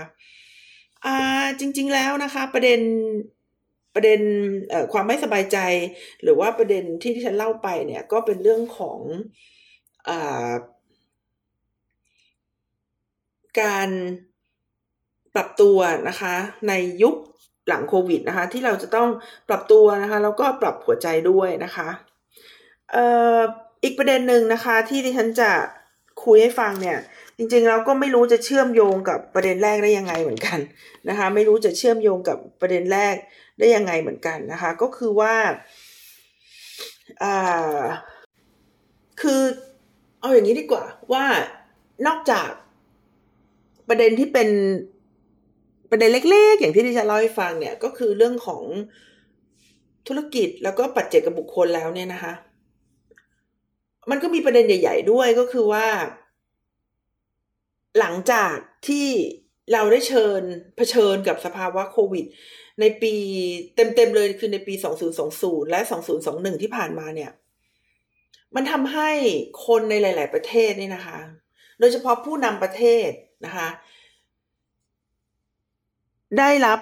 [1.06, 1.16] อ่า
[1.60, 2.80] จริง ๆ แล้วนะคะ ประเด็น
[3.96, 4.22] ประเด็น
[4.92, 5.58] ความไม่สบายใจ
[6.24, 9.00] หรือว่าประเด็นที่ที่ฉันเล่าไปเนี่ยก็เป็นเรื่องของ
[10.08, 10.10] อ
[13.60, 13.90] การ
[15.36, 15.78] ปรับตัว
[16.10, 16.36] นะคะ
[16.68, 17.16] ในยุค
[17.68, 19.10] หลังโควิดนะคะ ที่เราจะต้อง
[19.50, 21.90] ปรับตัวนะคะแล้วก็ปรับหัวใจด้วยนะคะ
[22.96, 23.06] อ่
[23.38, 23.40] อ
[23.84, 25.52] อีกประเด็นหนึ่งนะคะ ที่ดิฉันจะ
[26.24, 26.98] คุยให้ฟังเนี่ย
[27.42, 30.60] จริงๆเราก็ไม่รู้จะเชื่อมโยงกับประเด็นแรกได้ยังไงเหมือนกัน
[31.10, 33.16] นะคะ ไม่รู้จะเชื่อมโยงกับประเด็นแรก
[33.60, 35.36] ได้ยังไงเหมือนกันนะคะ ก็คือว่า
[37.24, 37.82] อ่า
[39.22, 39.42] คือ
[40.20, 41.26] เอาอย่างนี้ดีกว่าว่า
[42.08, 42.50] นอกจาก
[43.90, 44.50] ประเด็นที่เป็น
[45.92, 48.64] ประเด็นเล็ก ๆ อย่างที่ดิฉันเล่าให้ฟังเนี่ยก็คือเรื่องของ
[50.08, 52.34] ธุรกิจแล้วก็ปัจเจกบุคคลแล้วเนี่ยนะคะ
[54.10, 55.88] มันก็มีประเด็นใหญ่ ๆ ด้วยก็คือว่า
[58.00, 58.56] หลังจาก
[58.88, 59.08] ที่
[59.74, 60.42] เราได้เชิญ
[60.78, 62.26] เผชิญกับสภาวะโควิด
[62.80, 63.14] ในปี
[63.76, 64.74] เต็มๆเลยคือในปี
[65.24, 65.80] 2020 และ
[66.22, 67.32] 2021 ที่ผ่านมาเนี่ย
[68.56, 69.10] มันทำให้
[69.66, 71.20] คนในหลาย ๆ ประเทศนี่นะคะ
[71.80, 73.10] โดยเฉพาะผู้นำประเทศ
[73.46, 73.68] นะคะ
[76.38, 76.80] ได้รับ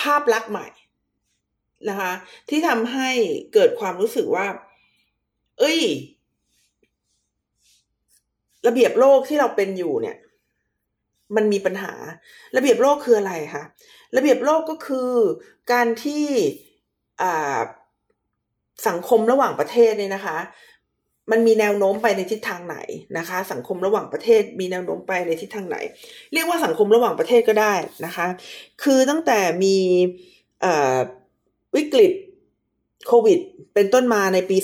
[0.00, 0.68] ภาพลักษณ์ใหม่
[1.88, 2.12] นะคะ
[2.48, 3.10] ที่ทำให้
[3.54, 4.46] เกิดความรู้สึกว่า
[5.58, 5.80] เอ้ย
[8.66, 10.16] ระเบียบโลกที่เราเป็นอยู่เนี่ย
[11.36, 11.92] มันมีปัญหา
[12.56, 13.64] ระเบียบโลกคืออะไรคะ
[14.16, 15.10] ระเบียบโลกก็คือ
[15.72, 16.26] การที่
[18.88, 20.38] สังคมระหว่างประเทศเนี่ยนะคะ
[21.30, 22.76] มันมีแนวโน้มไปในทิศทางไหน
[23.18, 25.76] นะคะ สังคมระหว่างประเทศมีแนวโน้มไปในทิศทางไหน
[26.32, 27.74] เรียกว่าสังคมระหว่างประเทศก็ได้
[28.06, 28.26] นะคะ
[28.82, 29.76] คือตั้งแต่มี
[31.76, 32.12] วิกฤต
[33.06, 33.38] โควิด
[33.74, 34.56] เป็นต้นมาในปี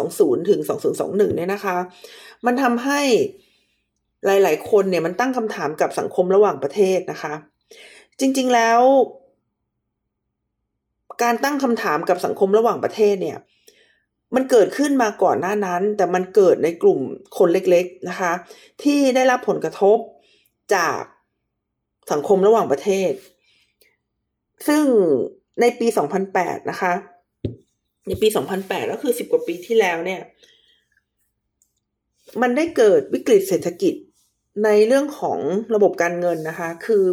[0.00, 0.60] 2020 ถึง
[0.98, 1.76] 2021 เนี่ยนะคะ
[2.46, 3.00] มันทำให้
[4.26, 7.34] หลาย ๆ คนเนี่ยมันตั้งคำถามกับสังคมระหว่างประเทศนะคะ
[8.20, 8.80] จริง ๆ แล้ว
[11.22, 13.38] การตั้งคำถามกับสังคมระหว่างประเทศเนี่ย
[14.34, 17.00] มันเกิดขึ้นมาก่อนหน้านั้น แต่มันเกิดในกลุ่ม
[17.38, 18.32] คนเล็ก ๆ นะคะ
[18.82, 19.98] ที่ได้รับผลกระทบ
[20.74, 21.00] จาก
[22.12, 23.12] สังคมระหว่างประเทศ
[24.68, 24.84] ซึ่ง
[25.60, 25.86] ในปี
[26.28, 26.92] 2008 นะคะ
[28.06, 28.28] ในปี
[28.60, 30.20] 2008 ก็คือ 10 กว่าปีที่แล้วเนี่ย
[32.42, 33.94] มันได้เกิดวิกฤตเศรษฐกิจ
[34.64, 35.38] ในเรื่องของ
[35.74, 37.04] ระบบการเงินนะคะ คือ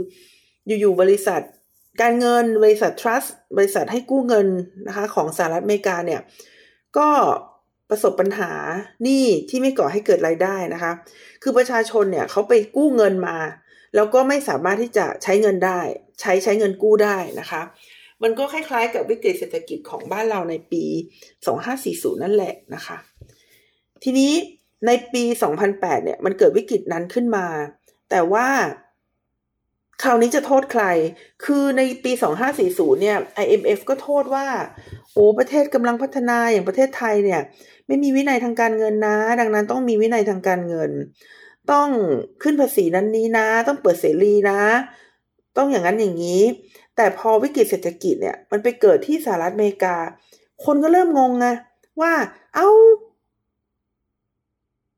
[0.67, 1.41] อยู่ๆบริษัท
[2.01, 4.47] การเงินบริษัท trust บริษัทให้กู้เงิน
[4.87, 6.21] นะคะ ของสหรัฐอเมริกาเนี่ย
[6.97, 7.09] ก็
[7.89, 8.51] ประสบปัญหา
[9.03, 10.91] หนี้ที่ไม่ก่อให้เกิดรายได้นะคะ
[11.43, 13.37] คือประชาชนเนี่ยเขาไปกู้เงินมา
[13.95, 15.79] แล้วก็ไม่สามารถที่จะใช้เงินได้
[16.21, 17.61] ใช้ใช้เงินกู้ได้นะคะ
[18.23, 20.83] มันก็คล้ายๆกับวิกฤตเศรษฐกิจของบ้านเราในปี
[21.53, 22.97] 2540 นั่นแหละนะคะ
[24.03, 24.33] ทีนี้
[24.85, 25.23] ในปี
[25.63, 27.47] 2008 เนี่ย มันเกิดวิกฤตนั้นขึ้นมา
[28.09, 28.47] แต่ว่า
[30.03, 30.83] คราวนี้จะโทษใคร
[31.45, 32.11] คือในปี
[32.57, 34.47] 2540 เนี่ย IMF ก็โทษว่า
[35.13, 37.41] โอ้ ประเทศกำลังพัฒนาอย่างประเทศไทยเนี่ย
[37.87, 40.91] ไม่มีวินัยทางการเงินนะ ดังนั้นต้องมีวินัยทางการเงิน
[41.71, 41.89] ต้อง
[42.43, 44.59] ขึ้นภาษีนั้นนี้นะ ต้องเปิดเสรีนะ
[45.57, 46.43] ต้องอย่างนั้นอย่างนี้
[46.95, 49.95] แต่พอวิกฤตเศรษฐกิจเนี่ย มันไปเกิดที่สหรัฐอเมริกา
[50.65, 51.47] คนก็เริ่มงงไง
[52.01, 52.13] ว่า
[52.55, 52.69] เอา้า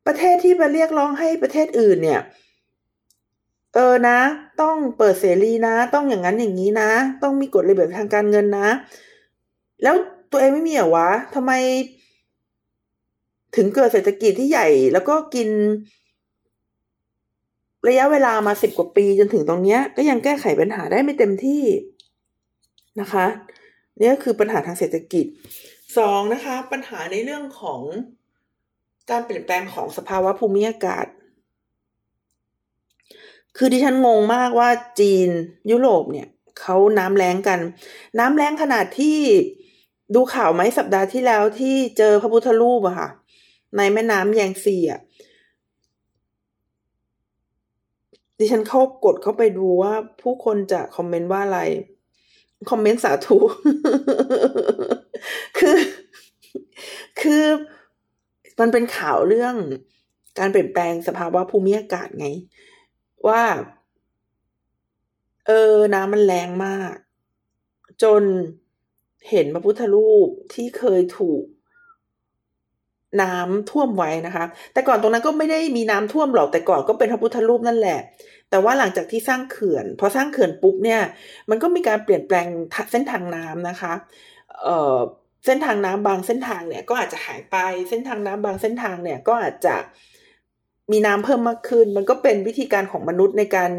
[0.10, 2.22] ประเทศที่มาเรียกร้องให้ประเทศอื่นเนี่ย
[3.74, 4.20] เออนะ
[4.62, 6.92] ต้องเปิดเสรีนะ ต้องอย่างนั้นอย่างนี้นะ
[7.24, 8.70] ต้องมีกฎระเบียบทางการเงินนะ
[9.84, 9.96] แล้ว
[10.32, 11.52] ตัวเองไม่มีเหรอวะทำไม
[13.56, 15.50] ถึงเกิดเศรษฐกิจที่ใหญ่ แล้วก็กิน
[17.88, 21.64] ระยะเวลามาสิบกว่าปีจนถึงตรงเนี้ย ก็ยังแก้ไขปัญหาได้ไม่เต็มที่
[23.02, 23.26] นะคะ
[24.00, 25.26] นี่ก็คือปัญหาทางเศรษฐกิจ
[25.98, 27.82] สองนะคะ ปัญหาในเรื่องของ
[29.12, 31.06] การเปลี่ยนแปลงของสภาวะภูมิอากาศ
[33.58, 34.70] คือดิฉันงงมากว่า
[35.00, 35.30] จีน
[35.72, 36.28] ยุโรปเนี่ย
[36.60, 37.60] เขาน้ำแรงกัน
[38.20, 39.18] น้ำแรงขนาดที่
[40.16, 43.10] ดูข่าวไหมสัปดาห์ที่แล้วที่เจอพระพุทธรูปอะค่ะ
[43.78, 45.02] ในแม่น้ำแยงซีอะ
[48.40, 51.62] ดิฉันเข้ากดเข้าไปดูว่าผู้คนจะคอมเมนต์ว่าอะไร
[52.72, 53.38] คอมเมนต์สาธุ
[55.58, 55.78] คือ
[57.22, 57.46] คือ
[58.60, 59.56] มันเป็นข่าวเรื่อง
[60.40, 62.28] การเปลี่ยนแปลงสภาวะภูมิอากาศไง
[63.28, 63.44] ว่า
[65.48, 66.94] เออน้ำมันแรงมาก
[68.04, 68.24] จน
[69.30, 71.44] เห็นพระพุทธรูปที่เคยถูก
[73.22, 78.00] น้ำท่วมไว้นะคะ แต่ก่อนตรงนั้นก็ไม่ได้มีน้ำท่วมหรอก แต่ก่อนก็เป็นพระพุทธรูปนั่นแหละ
[78.50, 81.02] แต่ว่าหลังจากที่สร้างเขื่อน พอสร้างเขื่อนปุ๊บเนี่ย
[81.50, 82.46] มันก็มีการเปลี่ยนแปลง
[82.92, 83.94] เส้นทางน้ำนะคะ
[84.64, 84.98] เอ่อ
[85.46, 87.58] เส้นทางน้ำบางเส้นทางเนี่ยก็อาจจะหายไป
[87.90, 89.76] เส้นทางน้ำบางเส้นทางเนี่ยก็อาจจะ
[90.92, 93.72] มีน้ำเพิ่มมากขึ้น มันก็เป็นวิธีการของมนุษย์ในการ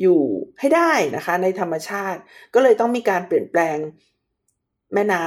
[0.00, 0.20] อยู่
[0.60, 2.20] ให้ได้นะคะ ในธรรมชาติ
[2.54, 3.76] ก็เลยต้องมีการเปลี่ยนแปลง
[4.94, 5.26] แม่น้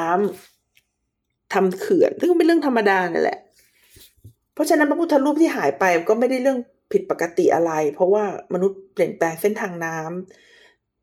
[0.76, 3.40] ำทำเขื่อน ซึ่งเป็นเรื่องธรรมดาเนี่ยแหละ
[4.54, 6.58] เพราะฉะนั้นพระพุทธรูปที่หายไปก็ไม่ได้เรื่อง
[6.92, 8.24] ผิดปกติอะไร เพราะว่า
[8.54, 9.98] มนุษย์เปลี่ยนแปลงเส้นทางน้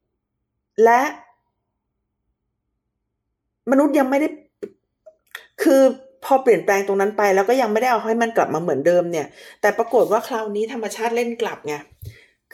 [0.09, 1.03] ำและ
[3.71, 4.29] มนุษย์ยังไม่ได้
[5.63, 5.83] คือ
[6.25, 9.27] พอเปลี่ยนแปลงตรงนั้นไปแล้วก็ยังไม่ได้เอาให้มันกลับมาเหมือนเดิมเนี่ย
[9.61, 11.75] แต่ปรากฏว่าคราวนี้ธรรมชาติเล่นกลับไง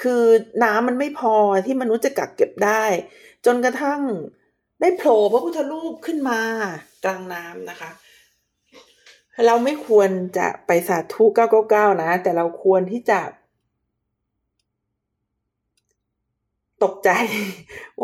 [0.02, 0.22] คือ
[0.64, 1.34] น้ำมันไม่พอ
[1.66, 2.84] ที่มนุษย์จะกักเก็บได้
[3.46, 4.00] จนกระทั่ง
[4.80, 6.40] ได้โผล่พระพุทธรูปขึ้นมา
[7.04, 7.90] กลางน้ำนะคะ
[9.46, 13.20] เราไม่ควรจะไปสาธุเก้าเก้าเก้านะ แต่เราควรที่จะ
[16.84, 17.10] ตกใจ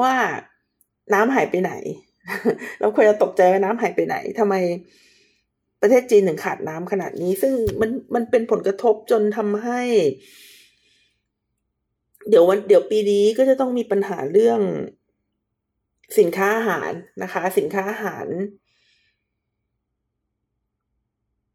[0.00, 0.12] ว่า
[1.12, 1.72] น้ำหายไปไหน
[2.80, 4.54] เราควรจะตกใจว่าน้ำหายไปไหนทำไม
[5.80, 9.80] ประเทศจีนถึงขาดน้ำขนาดนี้ ซึ่งมันมันเป็นผลกระทบจนทำให้
[12.28, 14.60] เดี๋ยววันเดี๋ยวปีนี้ก็จะต้องมีปัญหาเรื่อง
[16.18, 18.26] สินค้าอาหารนะคะ สินค้าอาหาร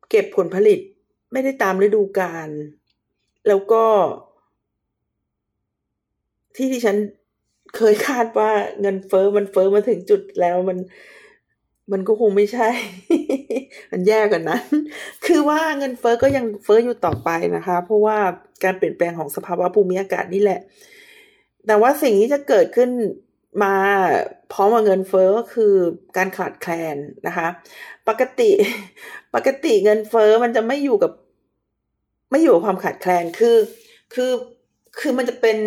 [0.09, 0.79] เก็บผลผลิต
[1.31, 2.49] ไม่ได้ตามฤดูกาล
[3.47, 3.83] แล้วก็
[6.55, 6.97] ที่ที่ฉัน
[7.75, 10.77] เคยคาดว่าเงินเฟอ้อมันเฟอ้อมาถึงจุดแล้วมัน
[11.91, 12.69] มันก็คงไม่ใช่
[13.91, 14.63] มันแย่กว่านั้น
[15.25, 18.17] คือว่าเงินเฟอ้อก็ยังเฟอ้ออยู่ต่อไปนะคะ เพราะว่า
[18.63, 20.59] การเปลี่ยนแปลงของสภาวะภูมิอากาศนี่แหละ
[21.67, 22.89] แต่ว่าสิ่งที่จะเกิดขึ้น
[23.63, 23.75] มา
[24.53, 25.73] พร้อมกับเงินเฟอ้อก็คือ
[26.17, 27.47] การขาดแคลนนะคะ
[28.07, 28.51] ปกติ
[29.35, 31.11] ปกติเงินเฟอ้อมันจะไม่อยู่กับ
[32.31, 33.57] ไม่อยู่กับความขาดแคลน คือ
[34.13, 34.31] คือ
[34.99, 35.57] คือมันจะเป็น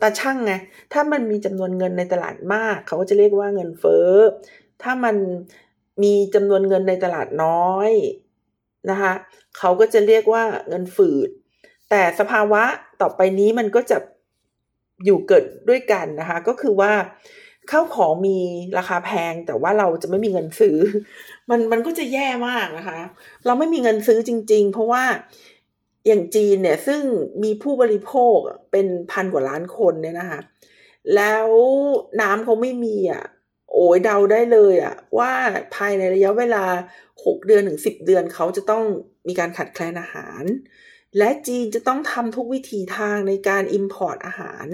[0.00, 0.52] ตาช่างไง
[0.92, 4.10] ถ้ามันมีจำนวนเงินในตลาดมาก เขาก็จะเรียกว่าเงินเฟ้อ
[4.82, 5.16] ถ้ามัน
[6.02, 7.90] มีจำนวนเงินในตลาดน้อย
[8.90, 9.12] นะคะ
[9.58, 11.28] เขาก็จะเรียกว่าเงินฝืด
[11.90, 12.62] แแต่สภาวะ
[13.00, 13.98] ต่อไปนี้มันก็จะ
[15.04, 16.92] อยู่เกิดด้วยกันนะคะ ก็คือว่า
[17.70, 18.38] ข้าวของมี
[18.78, 20.76] ราคาแพงแต่ว่าเราจะไม่มีเงินซื้อ
[21.50, 22.98] มันมันก็จะแย่มากนะคะ
[23.46, 25.04] เราไม่มีเงินซื้อจริง ๆ เพราะว่า
[26.06, 27.02] อย่างจีนเนี่ยซึ่ง
[27.42, 28.38] มีผู้บริโภค
[28.72, 30.40] เป็นพันกว่าล้านคนเนี่ยนะคะ
[31.16, 31.48] แล้ว
[32.20, 33.24] น้ำเขาไม่มีอะ
[33.72, 35.32] โอ้ยเดาได้เลยอะว่า
[35.74, 36.64] ภายในระยะเวลา
[37.24, 38.84] หกเดือนถึงสิบเดือนเขาจะต้อง
[39.28, 40.42] มีการขาดแคลนอาหาร
[41.18, 44.66] และจีนจะต้องทำทุกวิถีทางในการ import อาหาร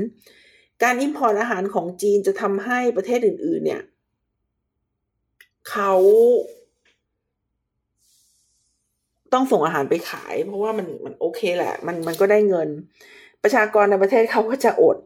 [0.83, 3.83] การ import อาหารของจีนจะทำให้ประเทศอื่น ๆ เนี่ย
[5.71, 5.93] เขา
[9.33, 12.69] ต้องส่งอาหารไปขาย เพราะว่ามันมันโอเคแหละ มันมันก็ได้เงิน
[13.43, 14.97] ประชากรในประเทศเขาก็จะอด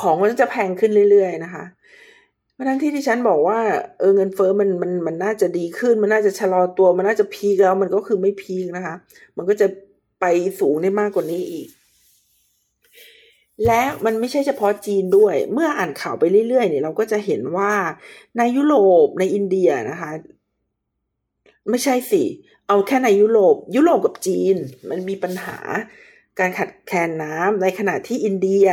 [0.00, 1.64] ของมันจะแพงขึ้นเรื่อย ๆ นะคะ
[2.52, 3.58] เพราะทั้งที่ที่ฉันบอกว่า
[3.98, 8.94] เออเงินเฟอ้อมันมันมันน่าจะดีขึ้น มันน่าจะชะลอตัว มันน่าจะพีกแล้ว มันก็คือไม่พีกนะคะ
[9.36, 9.66] มันก็จะ
[10.20, 10.24] ไป
[10.60, 11.68] สูงได้มากกว่านี้อีก
[13.66, 17.72] และมันไม่ใช่เฉพาะจีนด้วย เมื่ออ่านข่าวไปเรื่อยๆเนี่ยเราก็จะเห็นว่า
[18.38, 20.10] ในยุโรปในอินเดียนะคะ
[21.70, 22.22] ไม่ใช่สิ
[22.68, 24.56] เอาแค่ในยุโรป ยุโรปกับจีน
[24.90, 25.58] มันมีปัญหา
[26.38, 28.66] การขัดแคลนน้ำในขณะที่อินเดีย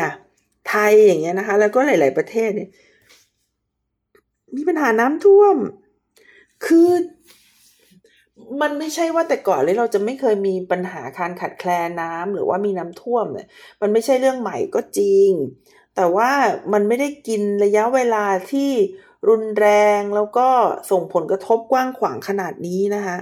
[0.69, 2.69] ไทยอย่างเงี้ยนะคะ แล้วก็หลาย ๆประเทศเนี่ย
[4.55, 5.55] มีปัญหาน้ำท่วม
[6.65, 6.89] คือ
[8.61, 13.47] มันไม่ใช่ว่าแต่ก่อนเลยเราจะไม่เคยมีปัญหาการขัดแคลนน้ำหรือว่ามีน้ำท่วมเนี่ย
[13.81, 15.29] มันไม่ใช่เรื่องใหม่ก็จริง
[15.95, 16.31] แต่ว่า
[16.73, 18.71] มันไม่ได้กินระยะเวลาที่
[19.27, 19.67] รุนแร
[19.99, 20.47] งแล้วก็
[20.91, 23.17] ส่งผลกระทบกว้างขวางขนาดนี้นะคะ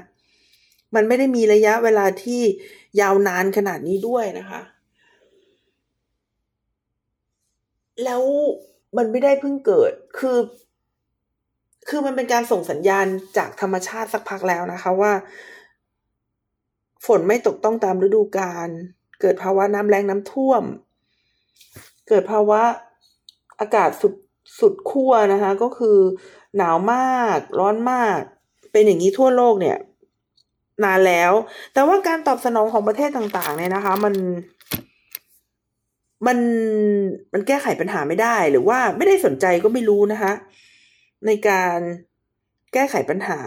[0.95, 2.41] มันไม่ได้มีระยะเวลาที่
[3.01, 4.61] ยาวนานขนาดนี้ด้วยนะคะ
[8.03, 8.23] แล้ว
[8.97, 10.37] มันไม่ได้เพิ่งเกิดคือ
[11.89, 13.05] คือมันเป็นการส่งสัญญาณ
[13.37, 15.13] จากธรรมชาติสักพักแล้วนะคะว่า
[17.05, 18.69] ฝนไม่ตกต้องตามฤดูกาล
[19.21, 20.63] เกิดภาวะน้ำแรงน้ำท่วม
[22.07, 22.61] เกิดภาวะ
[23.59, 24.13] อากาศสุด
[24.59, 25.97] สุดขั้วนะคะ ก็คือ
[26.57, 28.19] หนาวมาก ร้อนมาก
[28.71, 29.77] เป็นอย่างนี้ทั่วโลกเนี่ย
[30.83, 31.31] นานแล้ว
[31.73, 34.13] แต่ว่าการตอบสนองของประเทศต่าง ๆ เนี่ยนะคะ มัน
[36.27, 36.37] มัน
[37.33, 40.33] มันแก้ไขปัญหาไม่ได้หรือว่าไม่ได้สนใจก็ไม่รู้นะคะ
[41.25, 41.77] ในการ
[42.73, 43.39] แก้ไขปัญหา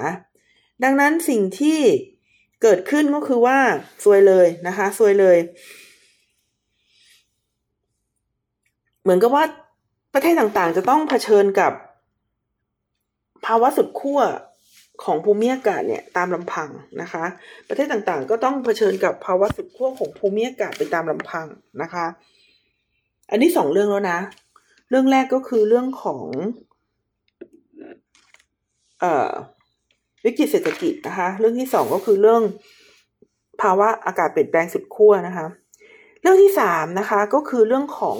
[0.84, 1.78] ดังนั้นสิ่งที่
[2.62, 3.58] เกิดขึ้นก็คือว่า
[4.04, 5.36] ซวยเลยนะคะซวยเลย
[9.02, 9.44] เหมือนกับว่า
[10.14, 11.72] ประเทศต่างๆ จะต้องเผชิญกับ
[13.46, 14.20] ภาวะสุดขั้ว
[15.04, 16.68] ของภูมิอากาศเนี่ยตามลำพัง
[17.02, 17.24] นะคะ
[17.68, 21.46] ประเทศต่างๆ ก็ต้องเผชิญกับภาวะสุดขั้วของภูมิอากาศไปตามลำพัง
[21.82, 22.06] นะคะ
[23.30, 24.18] อันนี้สองเรื่องแล้วนะ
[24.90, 26.24] เรื่องแรกก็คือเรื่องของ
[29.00, 29.30] เอ่อ
[30.24, 32.42] วิกฤตเศรษฐกิจนะคะ เรื่องที่สองก็คือเรื่อง
[33.62, 35.46] ภาวะอากาศเปลี่ยนแปลงสุดขั้วนะคะ
[36.22, 38.18] เรื่องที่สามนะคะก็คือเรื่องของ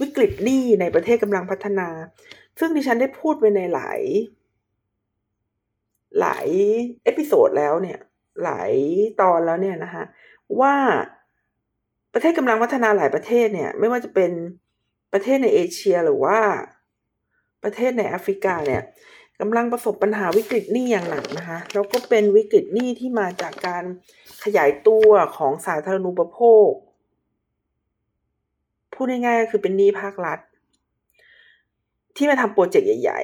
[0.00, 1.88] วิกฤตหนี้ในประเทศกำลังพัฒนา
[2.58, 4.00] ซึ่งดิฉันได้พูดไปในหลาย
[6.20, 6.46] หลาย
[7.04, 7.98] episode แล้วเนี่ย
[8.44, 8.72] หลาย
[9.20, 10.02] ตอนแล้วเนี่ยนะคะ
[10.60, 10.74] ว่า
[12.14, 14.30] ประเทศกำลังพัฒนาหลายประเทศเนี่ย ไม่ว่าจะเป็น
[15.12, 16.38] ประเทศในเอเชียหรือว่า
[17.64, 18.82] ประเทศในแอฟริกาเนี่ย
[19.40, 23.84] กำลังประสบปัญหาวิกฤตหนี้อย่างหนักนะคะแล้วก็เป็นวิกฤตหนี้ที่มาจากการ
[24.44, 26.70] ขยายตัวของสาธารณูปโภค
[28.94, 30.38] พูดง่ายๆก็คือเป็นหนี้ภาครัฐ
[32.16, 33.20] ที่มาทำโปรเจกต์ใหญ่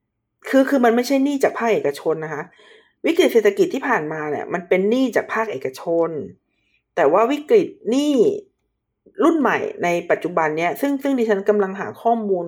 [0.00, 2.42] ๆ คือคือมันไม่ใช่หนี้จากภาคเอกชนนะคะ
[3.06, 6.08] วิกฤตเศรษฐกิจที่ผ่านมาเนี่ย มันเป็นหนี้จากภาคเอกชน
[6.96, 8.14] แต่ว่าวิกฤตหนี้
[9.24, 12.46] รุ่นใหม่ในปัจจุบันเนี่ยซึ่งซึ่งดิฉันกำลังหาข้อมูล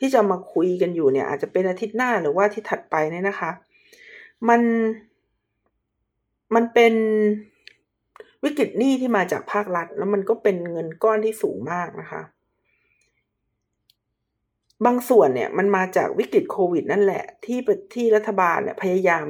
[0.00, 3.50] ที่จะมาคุยกันอยู่เนี่ย อาจจะเป็นอาทิตย์หน้าหรือว่าที่ถัดไปเนี่ยนะคะ
[4.48, 4.60] มัน
[6.54, 6.94] มันเป็น
[8.46, 12.22] วิกฤตหนี้ที่มาจากภาครัฐ แล้วมันก็เป็นเงินก้อนที่สูงมากนะคะ
[14.86, 17.58] บางส่วนเนี่ยมันมาจากวิกฤตโควิด นั่นแหละ ที่
[17.94, 19.26] ที่รัฐบาลเนี่ยพยายาม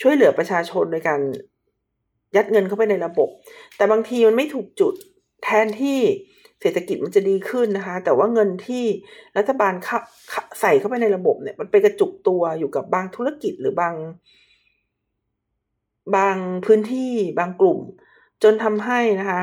[0.00, 1.20] ช่วยเหลือประชาชนโดยการ
[2.36, 3.28] ยัดเงินเข้าไปในระบบ
[3.76, 4.94] แต่บางทีมันไม่ถูกจุด
[5.44, 6.00] แทนที่
[6.60, 8.84] เศรษฐกิจมันจะดีขึ้นนะคะ แต่ว่าเงินที่
[9.38, 9.72] รัฐบาล
[10.60, 13.94] ใส่เข้าไปในระบบเนี่ย มันไปกระจุกตัวอยู่กับบางธุรกิจหรือบาง
[16.16, 16.36] บาง
[16.66, 17.78] พื้นที่บางกลุ่ม
[18.42, 19.40] จนทำให้นะคะ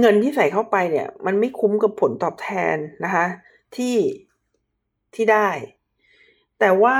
[0.00, 3.26] เงินที่ใส่เข้าไปเนี่ย มันไม่คุ้มกับผลตอบแทนนะคะ
[3.76, 3.96] ที่
[5.14, 5.48] ที่ได้
[6.60, 6.98] แต่ว่า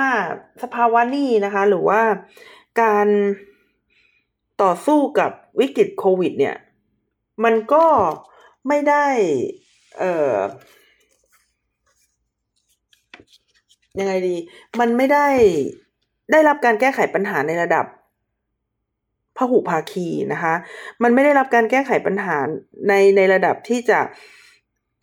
[0.62, 2.02] สภาวะนี้นะคะ หรือว่า
[2.82, 3.06] การ
[4.62, 6.56] ต่อสู้กับวิกฤตโควิด เนี่ย
[7.44, 7.86] มันก็
[8.68, 9.06] ไม่ได้
[9.98, 10.34] เอ่อ
[13.98, 14.36] ยังไงดี
[14.80, 15.26] มันไม่ได้
[16.32, 17.84] ได้รับการแก้ไขปัญหาในระดับ
[19.36, 20.54] พหุภาคีนะคะ
[21.02, 22.36] มันไม่ได้รับการแก้ไขปัญหา
[22.88, 24.00] ในในระดับที่จะ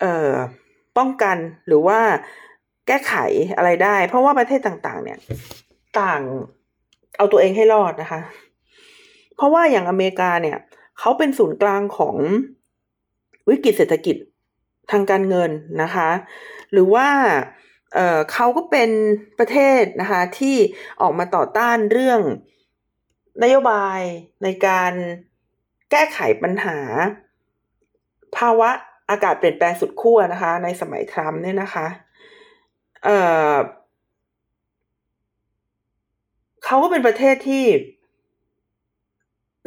[0.00, 0.32] เอ่อ
[0.98, 2.00] ป้องกันหรือว่า
[2.86, 3.14] แก้ไข
[3.56, 5.18] อะไรได้ เพราะว่าประเทศต่างๆ เนี่ย
[6.00, 6.20] ต่าง
[7.16, 8.20] เอาตัวเองให้รอดนะคะ
[9.36, 10.58] เพราะว่าอย่างอเมริกาเนี่ย
[10.98, 12.16] เขาเป็นศูนย์กลางของ
[13.48, 14.16] วิกฤตเศรษฐกิจ
[14.90, 15.50] ทางการเงิน
[15.82, 16.08] นะคะ
[16.72, 17.08] หรือว่า
[17.94, 18.90] เเขาก็เป็น
[19.38, 20.56] ประเทศนะคะที่
[21.00, 22.20] ออกมาต่อต้านเรื่อง
[23.42, 24.00] นโยบาย
[24.42, 24.92] ในการ
[25.90, 26.78] แก้ไขปัญหา
[28.36, 28.70] ภาวะ
[29.10, 31.86] อากาศเปลี่ยนแปลงสุดขั้วนะคะ ในสมัยทรัมป์เนี่ยนะคะ
[33.04, 37.64] เเขาก็เป็นประเทศที่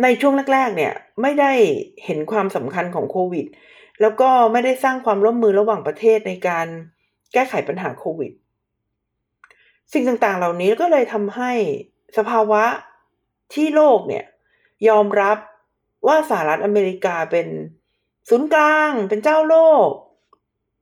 [0.04, 1.54] ในช่วงแรก ๆ เนี่ย ไม่ได้
[2.06, 3.46] เห็นความสำคัญของโควิด
[4.02, 6.68] แล้วก็ไม่ได้สร้างความร่วมมือระหว่างประเทศในการ
[7.34, 8.32] แก้ไขปัญหาโควิด
[9.94, 11.52] สิ่งต่างๆ เหล่านี้ก็เลยทำให้
[12.18, 12.64] สภาวะ
[13.54, 14.26] ที่โลกเนี่ย
[14.88, 15.38] ยอมรับ
[16.08, 17.48] ว่าสหรัฐอเมริกาเป็น
[18.30, 19.90] ศูนย์กลาง เป็นเจ้าโลก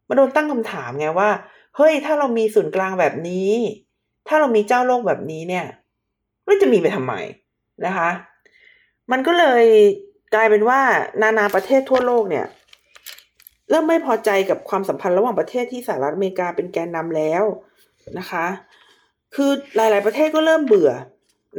[0.07, 1.29] มาโดนตั้งคำถามไงว่า
[1.75, 3.51] เฮ้ย ถ้าเรามีศูนย์กลางแบบนี้
[4.27, 5.65] ถ้าเรามีเจ้าโลกแบบนี้เนี่ย
[6.47, 7.13] มันจะมีไปทำไม
[7.85, 8.09] นะคะ
[9.11, 9.65] มันก็เลย
[10.33, 10.79] กลายเป็นว่า
[11.21, 12.45] นานาประเทศทั่วโลกเนี่ย
[13.69, 17.43] เริ่มไม่พอใจกับความสัมพันธ์ระหว่างประเทศที่สหรัฐอเมริกาเป็นแกนนำแล้ว
[18.19, 18.45] นะคะ
[19.35, 20.91] คือหลาย ๆ ประเทศก็เริ่มเบื่อ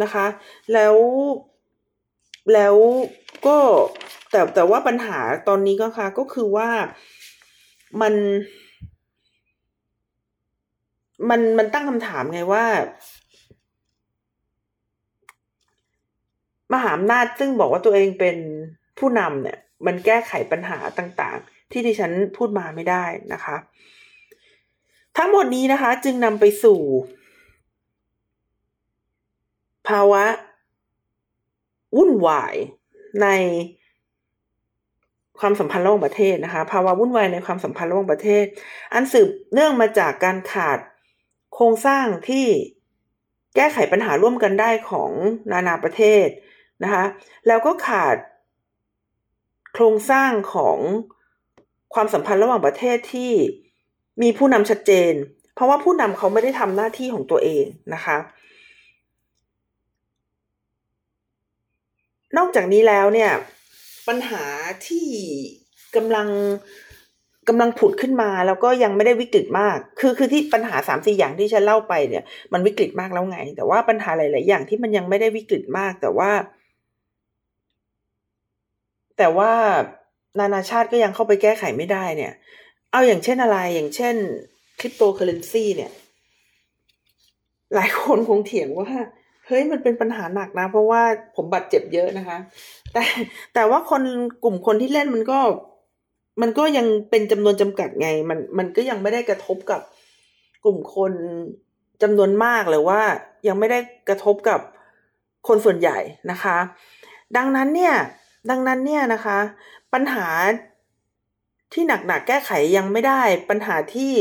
[0.03, 0.27] นะคะ
[0.73, 0.95] แล้ว
[2.55, 2.77] แล้ว
[3.47, 3.59] ก็
[4.31, 6.69] แต่แต่ว่าปัญหาตอนนี้ก็ค่ะ ก็คือว่า
[8.01, 8.14] มัน
[11.31, 12.64] มันมันตั้งคำถามไงว่า
[16.73, 18.37] มหาอำนาจซึ่งบอกว่าตัวเองเป็น
[18.99, 23.57] ผู้นำเนี่ย มันแก้ไขปัญหาต่าง ๆ ที่ดิฉันพูดมาไม่ได้นะคะ
[25.17, 26.81] ทั้งหมดนี้นะคะ จึงนำไปสู่
[29.89, 30.25] ภาวะ
[31.97, 32.55] วุ่นวาย
[33.23, 33.29] ใน
[35.39, 38.45] ความสัมพันธ์ระหว่างประเทศนะคะ ภาวะวุ่นวายในความสัมพันธ์ระหว่างประเทศ
[38.93, 40.79] อันสืบเนื่องมาจากการขาด
[41.55, 42.47] โครงสร้างที่
[43.57, 45.11] แก้ไขปัญหาร่วมกันได้ของ
[45.53, 46.27] นานาประเทศ
[46.85, 47.05] นะคะ
[47.47, 48.17] แล้วก็ขาด
[49.73, 50.79] โครงสร้างของ
[51.97, 53.33] ความสัมพันธ์ระหว่างประเทศที่
[54.23, 55.13] มีผู้นำชัดเจน
[55.55, 58.17] เพราะว่าผู้นำเขาไม่ได้ทำหน้าที่ของตัวเองนะคะ
[62.37, 63.31] นอกจากนี้แล้วเนี่ย
[64.09, 64.45] ปัญหา
[64.87, 65.07] ที่
[65.97, 66.29] กำลัง
[67.49, 76.31] กำลังผุดขึ้นมาแล้วก็ยังไม่ได้วิกฤตมาก คือคือที่ปัญหาสามสี่อย่างที่ฉันเล่าไปเนี่ย มันวิกฤตมากแล้วไง แต่ว่าปัญหาหลาย ๆ อย่างที่มันยังไม่ได้วิกฤตมาก แต่ว่า
[79.19, 79.53] แต่ว่า
[80.40, 82.33] นานาชาติก็ยังเข้าไปแก้ไขไม่ได้เนี่ย
[82.92, 84.14] เอาอย่างเช่นอะไรอย่างเช่น
[84.79, 85.90] คริปโตเคอเรนซีเนี่ย
[87.75, 88.90] หลายคนคงเถียงว่า
[89.46, 91.03] เฮ้ยมันเป็นปัญหาหนักนะ เพราะว่า
[91.37, 92.38] ผมบาดเจ็บเยอะนะคะ
[92.92, 93.03] แต่
[93.55, 94.03] แต่ว่าคน
[94.44, 95.38] กลุ่มคนที่เล่นมันก็
[96.42, 99.81] มันก็ยังเป็นจำนวนจำกัดไง มันมันก็ยังไม่ได้กระทบกับ
[100.64, 101.12] กลุ่มคน
[102.03, 103.01] จำนวนมากหรือว่า
[103.49, 104.61] ยังไม่ได้กระทบกับ
[105.49, 105.99] คนส่วนใหญ่
[106.31, 106.57] นะคะ
[107.37, 107.94] ดังนั้นเนี่ย
[108.51, 109.38] ดังนั้นเนี่ยนะคะ
[109.92, 110.29] ปัญหา
[111.72, 114.12] ที่หนักๆแก้ไขยังไม่ได้ ปัญหาที่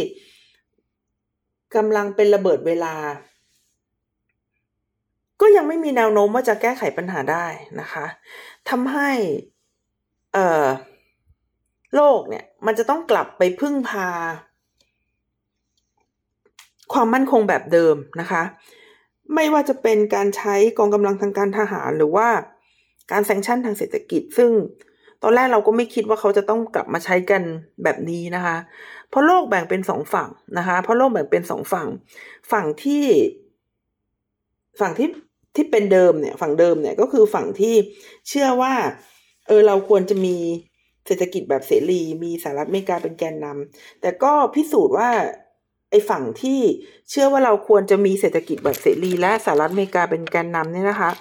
[1.76, 2.96] กำลังเป็นระเบิดเวลา
[5.42, 7.48] ก็ยังไม่มีแนวโน้มว่าจะแก้ไขปัญหาได้
[7.80, 8.06] นะคะ
[8.70, 9.10] ทำให้
[10.34, 10.66] เอ่อ
[11.96, 14.10] โลกเนี่ยมันจะต้องกลับไปพึ่งพา
[16.94, 18.44] ความมั่นคงแบบเดิมนะคะ
[19.36, 22.28] ไม่ว่าจะเป็นการใช้กองกำลังทางการทหารหรือว่า
[23.12, 24.52] การแซงชั่นทางเศรษฐกิจซึ่ง
[25.28, 27.42] ตอนแรกเราก็ไม่คิดว่าเขาจะต้องกลับมาใช้กัน
[27.84, 28.58] แบบนี้นะคะ
[29.10, 31.88] เพราะโลกแบ่งเป็นสองฝั่งนะคะ เพราะโลกแบ่งเป็นสองฝั่ง
[32.52, 33.06] ฝั่งที่
[34.80, 35.10] ฝั่งที่
[35.56, 37.76] ที่เป็นเดิมเนี่ย ฝั่งเดิมเนี่ยก็คือฝั่งที่
[38.30, 38.74] เชื่อว่า
[39.48, 40.36] เออเราควรจะมี
[41.06, 45.10] เศรษฐกิจแบบเสรีมีสหรัฐอเมริกาเป็นแกนนำแต่ก็พิสูจน์ว่า
[45.92, 46.60] ไอ้ฝั่งที่
[47.10, 51.12] เชื่อว่าเราควรจะมีเศรษฐกิจแบบเสรีและสหรัฐอเมริกาเป็นแกนนำเนี่ยนะคะ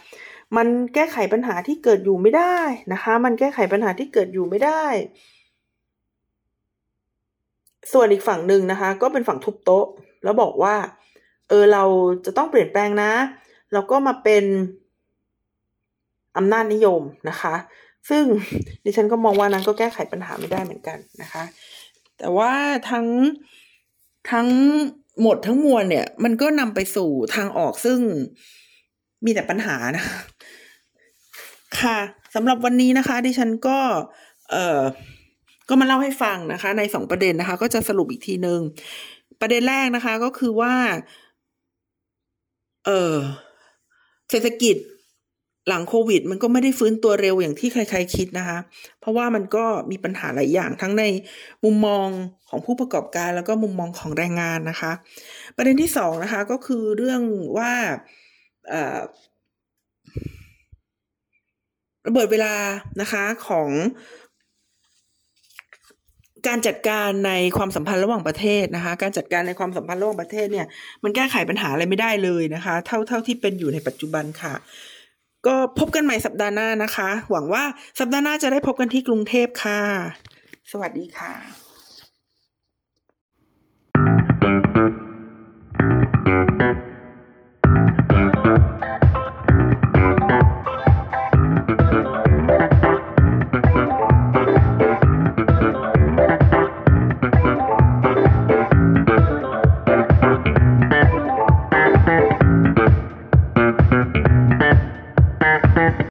[0.56, 2.58] มันแก้ไขปัญหาที่เกิดอยู่ไม่ได้
[2.92, 4.84] นะคะ มันแก้ไขปัญหาที่เกิดอยู่ไม่ได้
[7.92, 9.86] ส่วนอีกฝั่งหนึ่งนะคะ ก็เป็นฝั่งทุบโต๊ะ
[10.24, 10.74] แล้วบอกว่า
[11.48, 11.84] เออเรา
[12.24, 13.12] จะต้องเปลี่ยนแปลงนะ
[13.72, 14.44] แล้วก็มาเป็น
[16.36, 17.54] อำนาจนิยมนะคะ
[18.10, 18.24] ซึ่ง
[18.84, 21.44] ดิฉันก็มองว่านั้นก็แก้ไขปัญหาไม่ได้เหมือนกันนะคะ
[22.18, 22.52] แต่ว่า
[22.90, 23.06] ทั้ง
[24.30, 24.48] ทั้ง
[25.20, 27.98] หมดทั้งมวลเนี่ย มันก็นำไปสู่ทางออกซึ่ง
[29.24, 30.04] มีแต่ปัญหานะ
[31.80, 31.98] ค่ะ
[32.34, 33.78] สำหรับวันนี้นะคะ ดิฉันก็
[34.50, 34.82] เอ่อ
[35.68, 38.60] ก็มาเล่าให้ฟังนะคะ ในสองประเด็นนะคะ ก็จะสรุปอีกทีหนึ่ง
[39.40, 40.74] ประเด็นแรกนะคะก็คือว่า
[42.86, 43.14] เออ
[44.30, 44.76] เศรษฐกิจ
[45.68, 48.58] หลังโควิด มันก็ไม่ได้ฟื้นตัวเร็วอย่างที่ใคร ๆ คิดนะคะ
[49.00, 51.04] เพราะว่ามันก็มีปัญหาหลายอย่างทั้งใน
[51.64, 52.08] มุมมอง
[52.48, 54.92] ของผู้ประกอบการแล้วก็มุมมองของแรงงานนะคะ
[55.56, 57.22] ประเด็นที่สองนะคะ ก็คือเรื่อง
[57.58, 57.72] ว่า
[62.06, 62.54] ระเบิดเวลา
[63.00, 63.70] นะคะของ
[66.46, 70.66] การจัดการในความสัมพันธ์ระหว่างประเทศนะคะ การจัดการในความสัมพันธ์ระหว่างประเทศเนี่ย
[71.04, 74.54] มันแก้ไขปัญหาอะไรไม่ได้เลยนะคะ เท่าเท่าที่เป็นอยู่ในปัจจุบันค่ะ
[75.46, 77.64] ก็พบกันใหม่สัปดาห์หน้านะคะ หวังว่า
[78.00, 79.80] สัปดาห์หน้าจะได้พบกันที่กรุงเทพค่ะ
[80.72, 81.32] สวัสดีค่ะ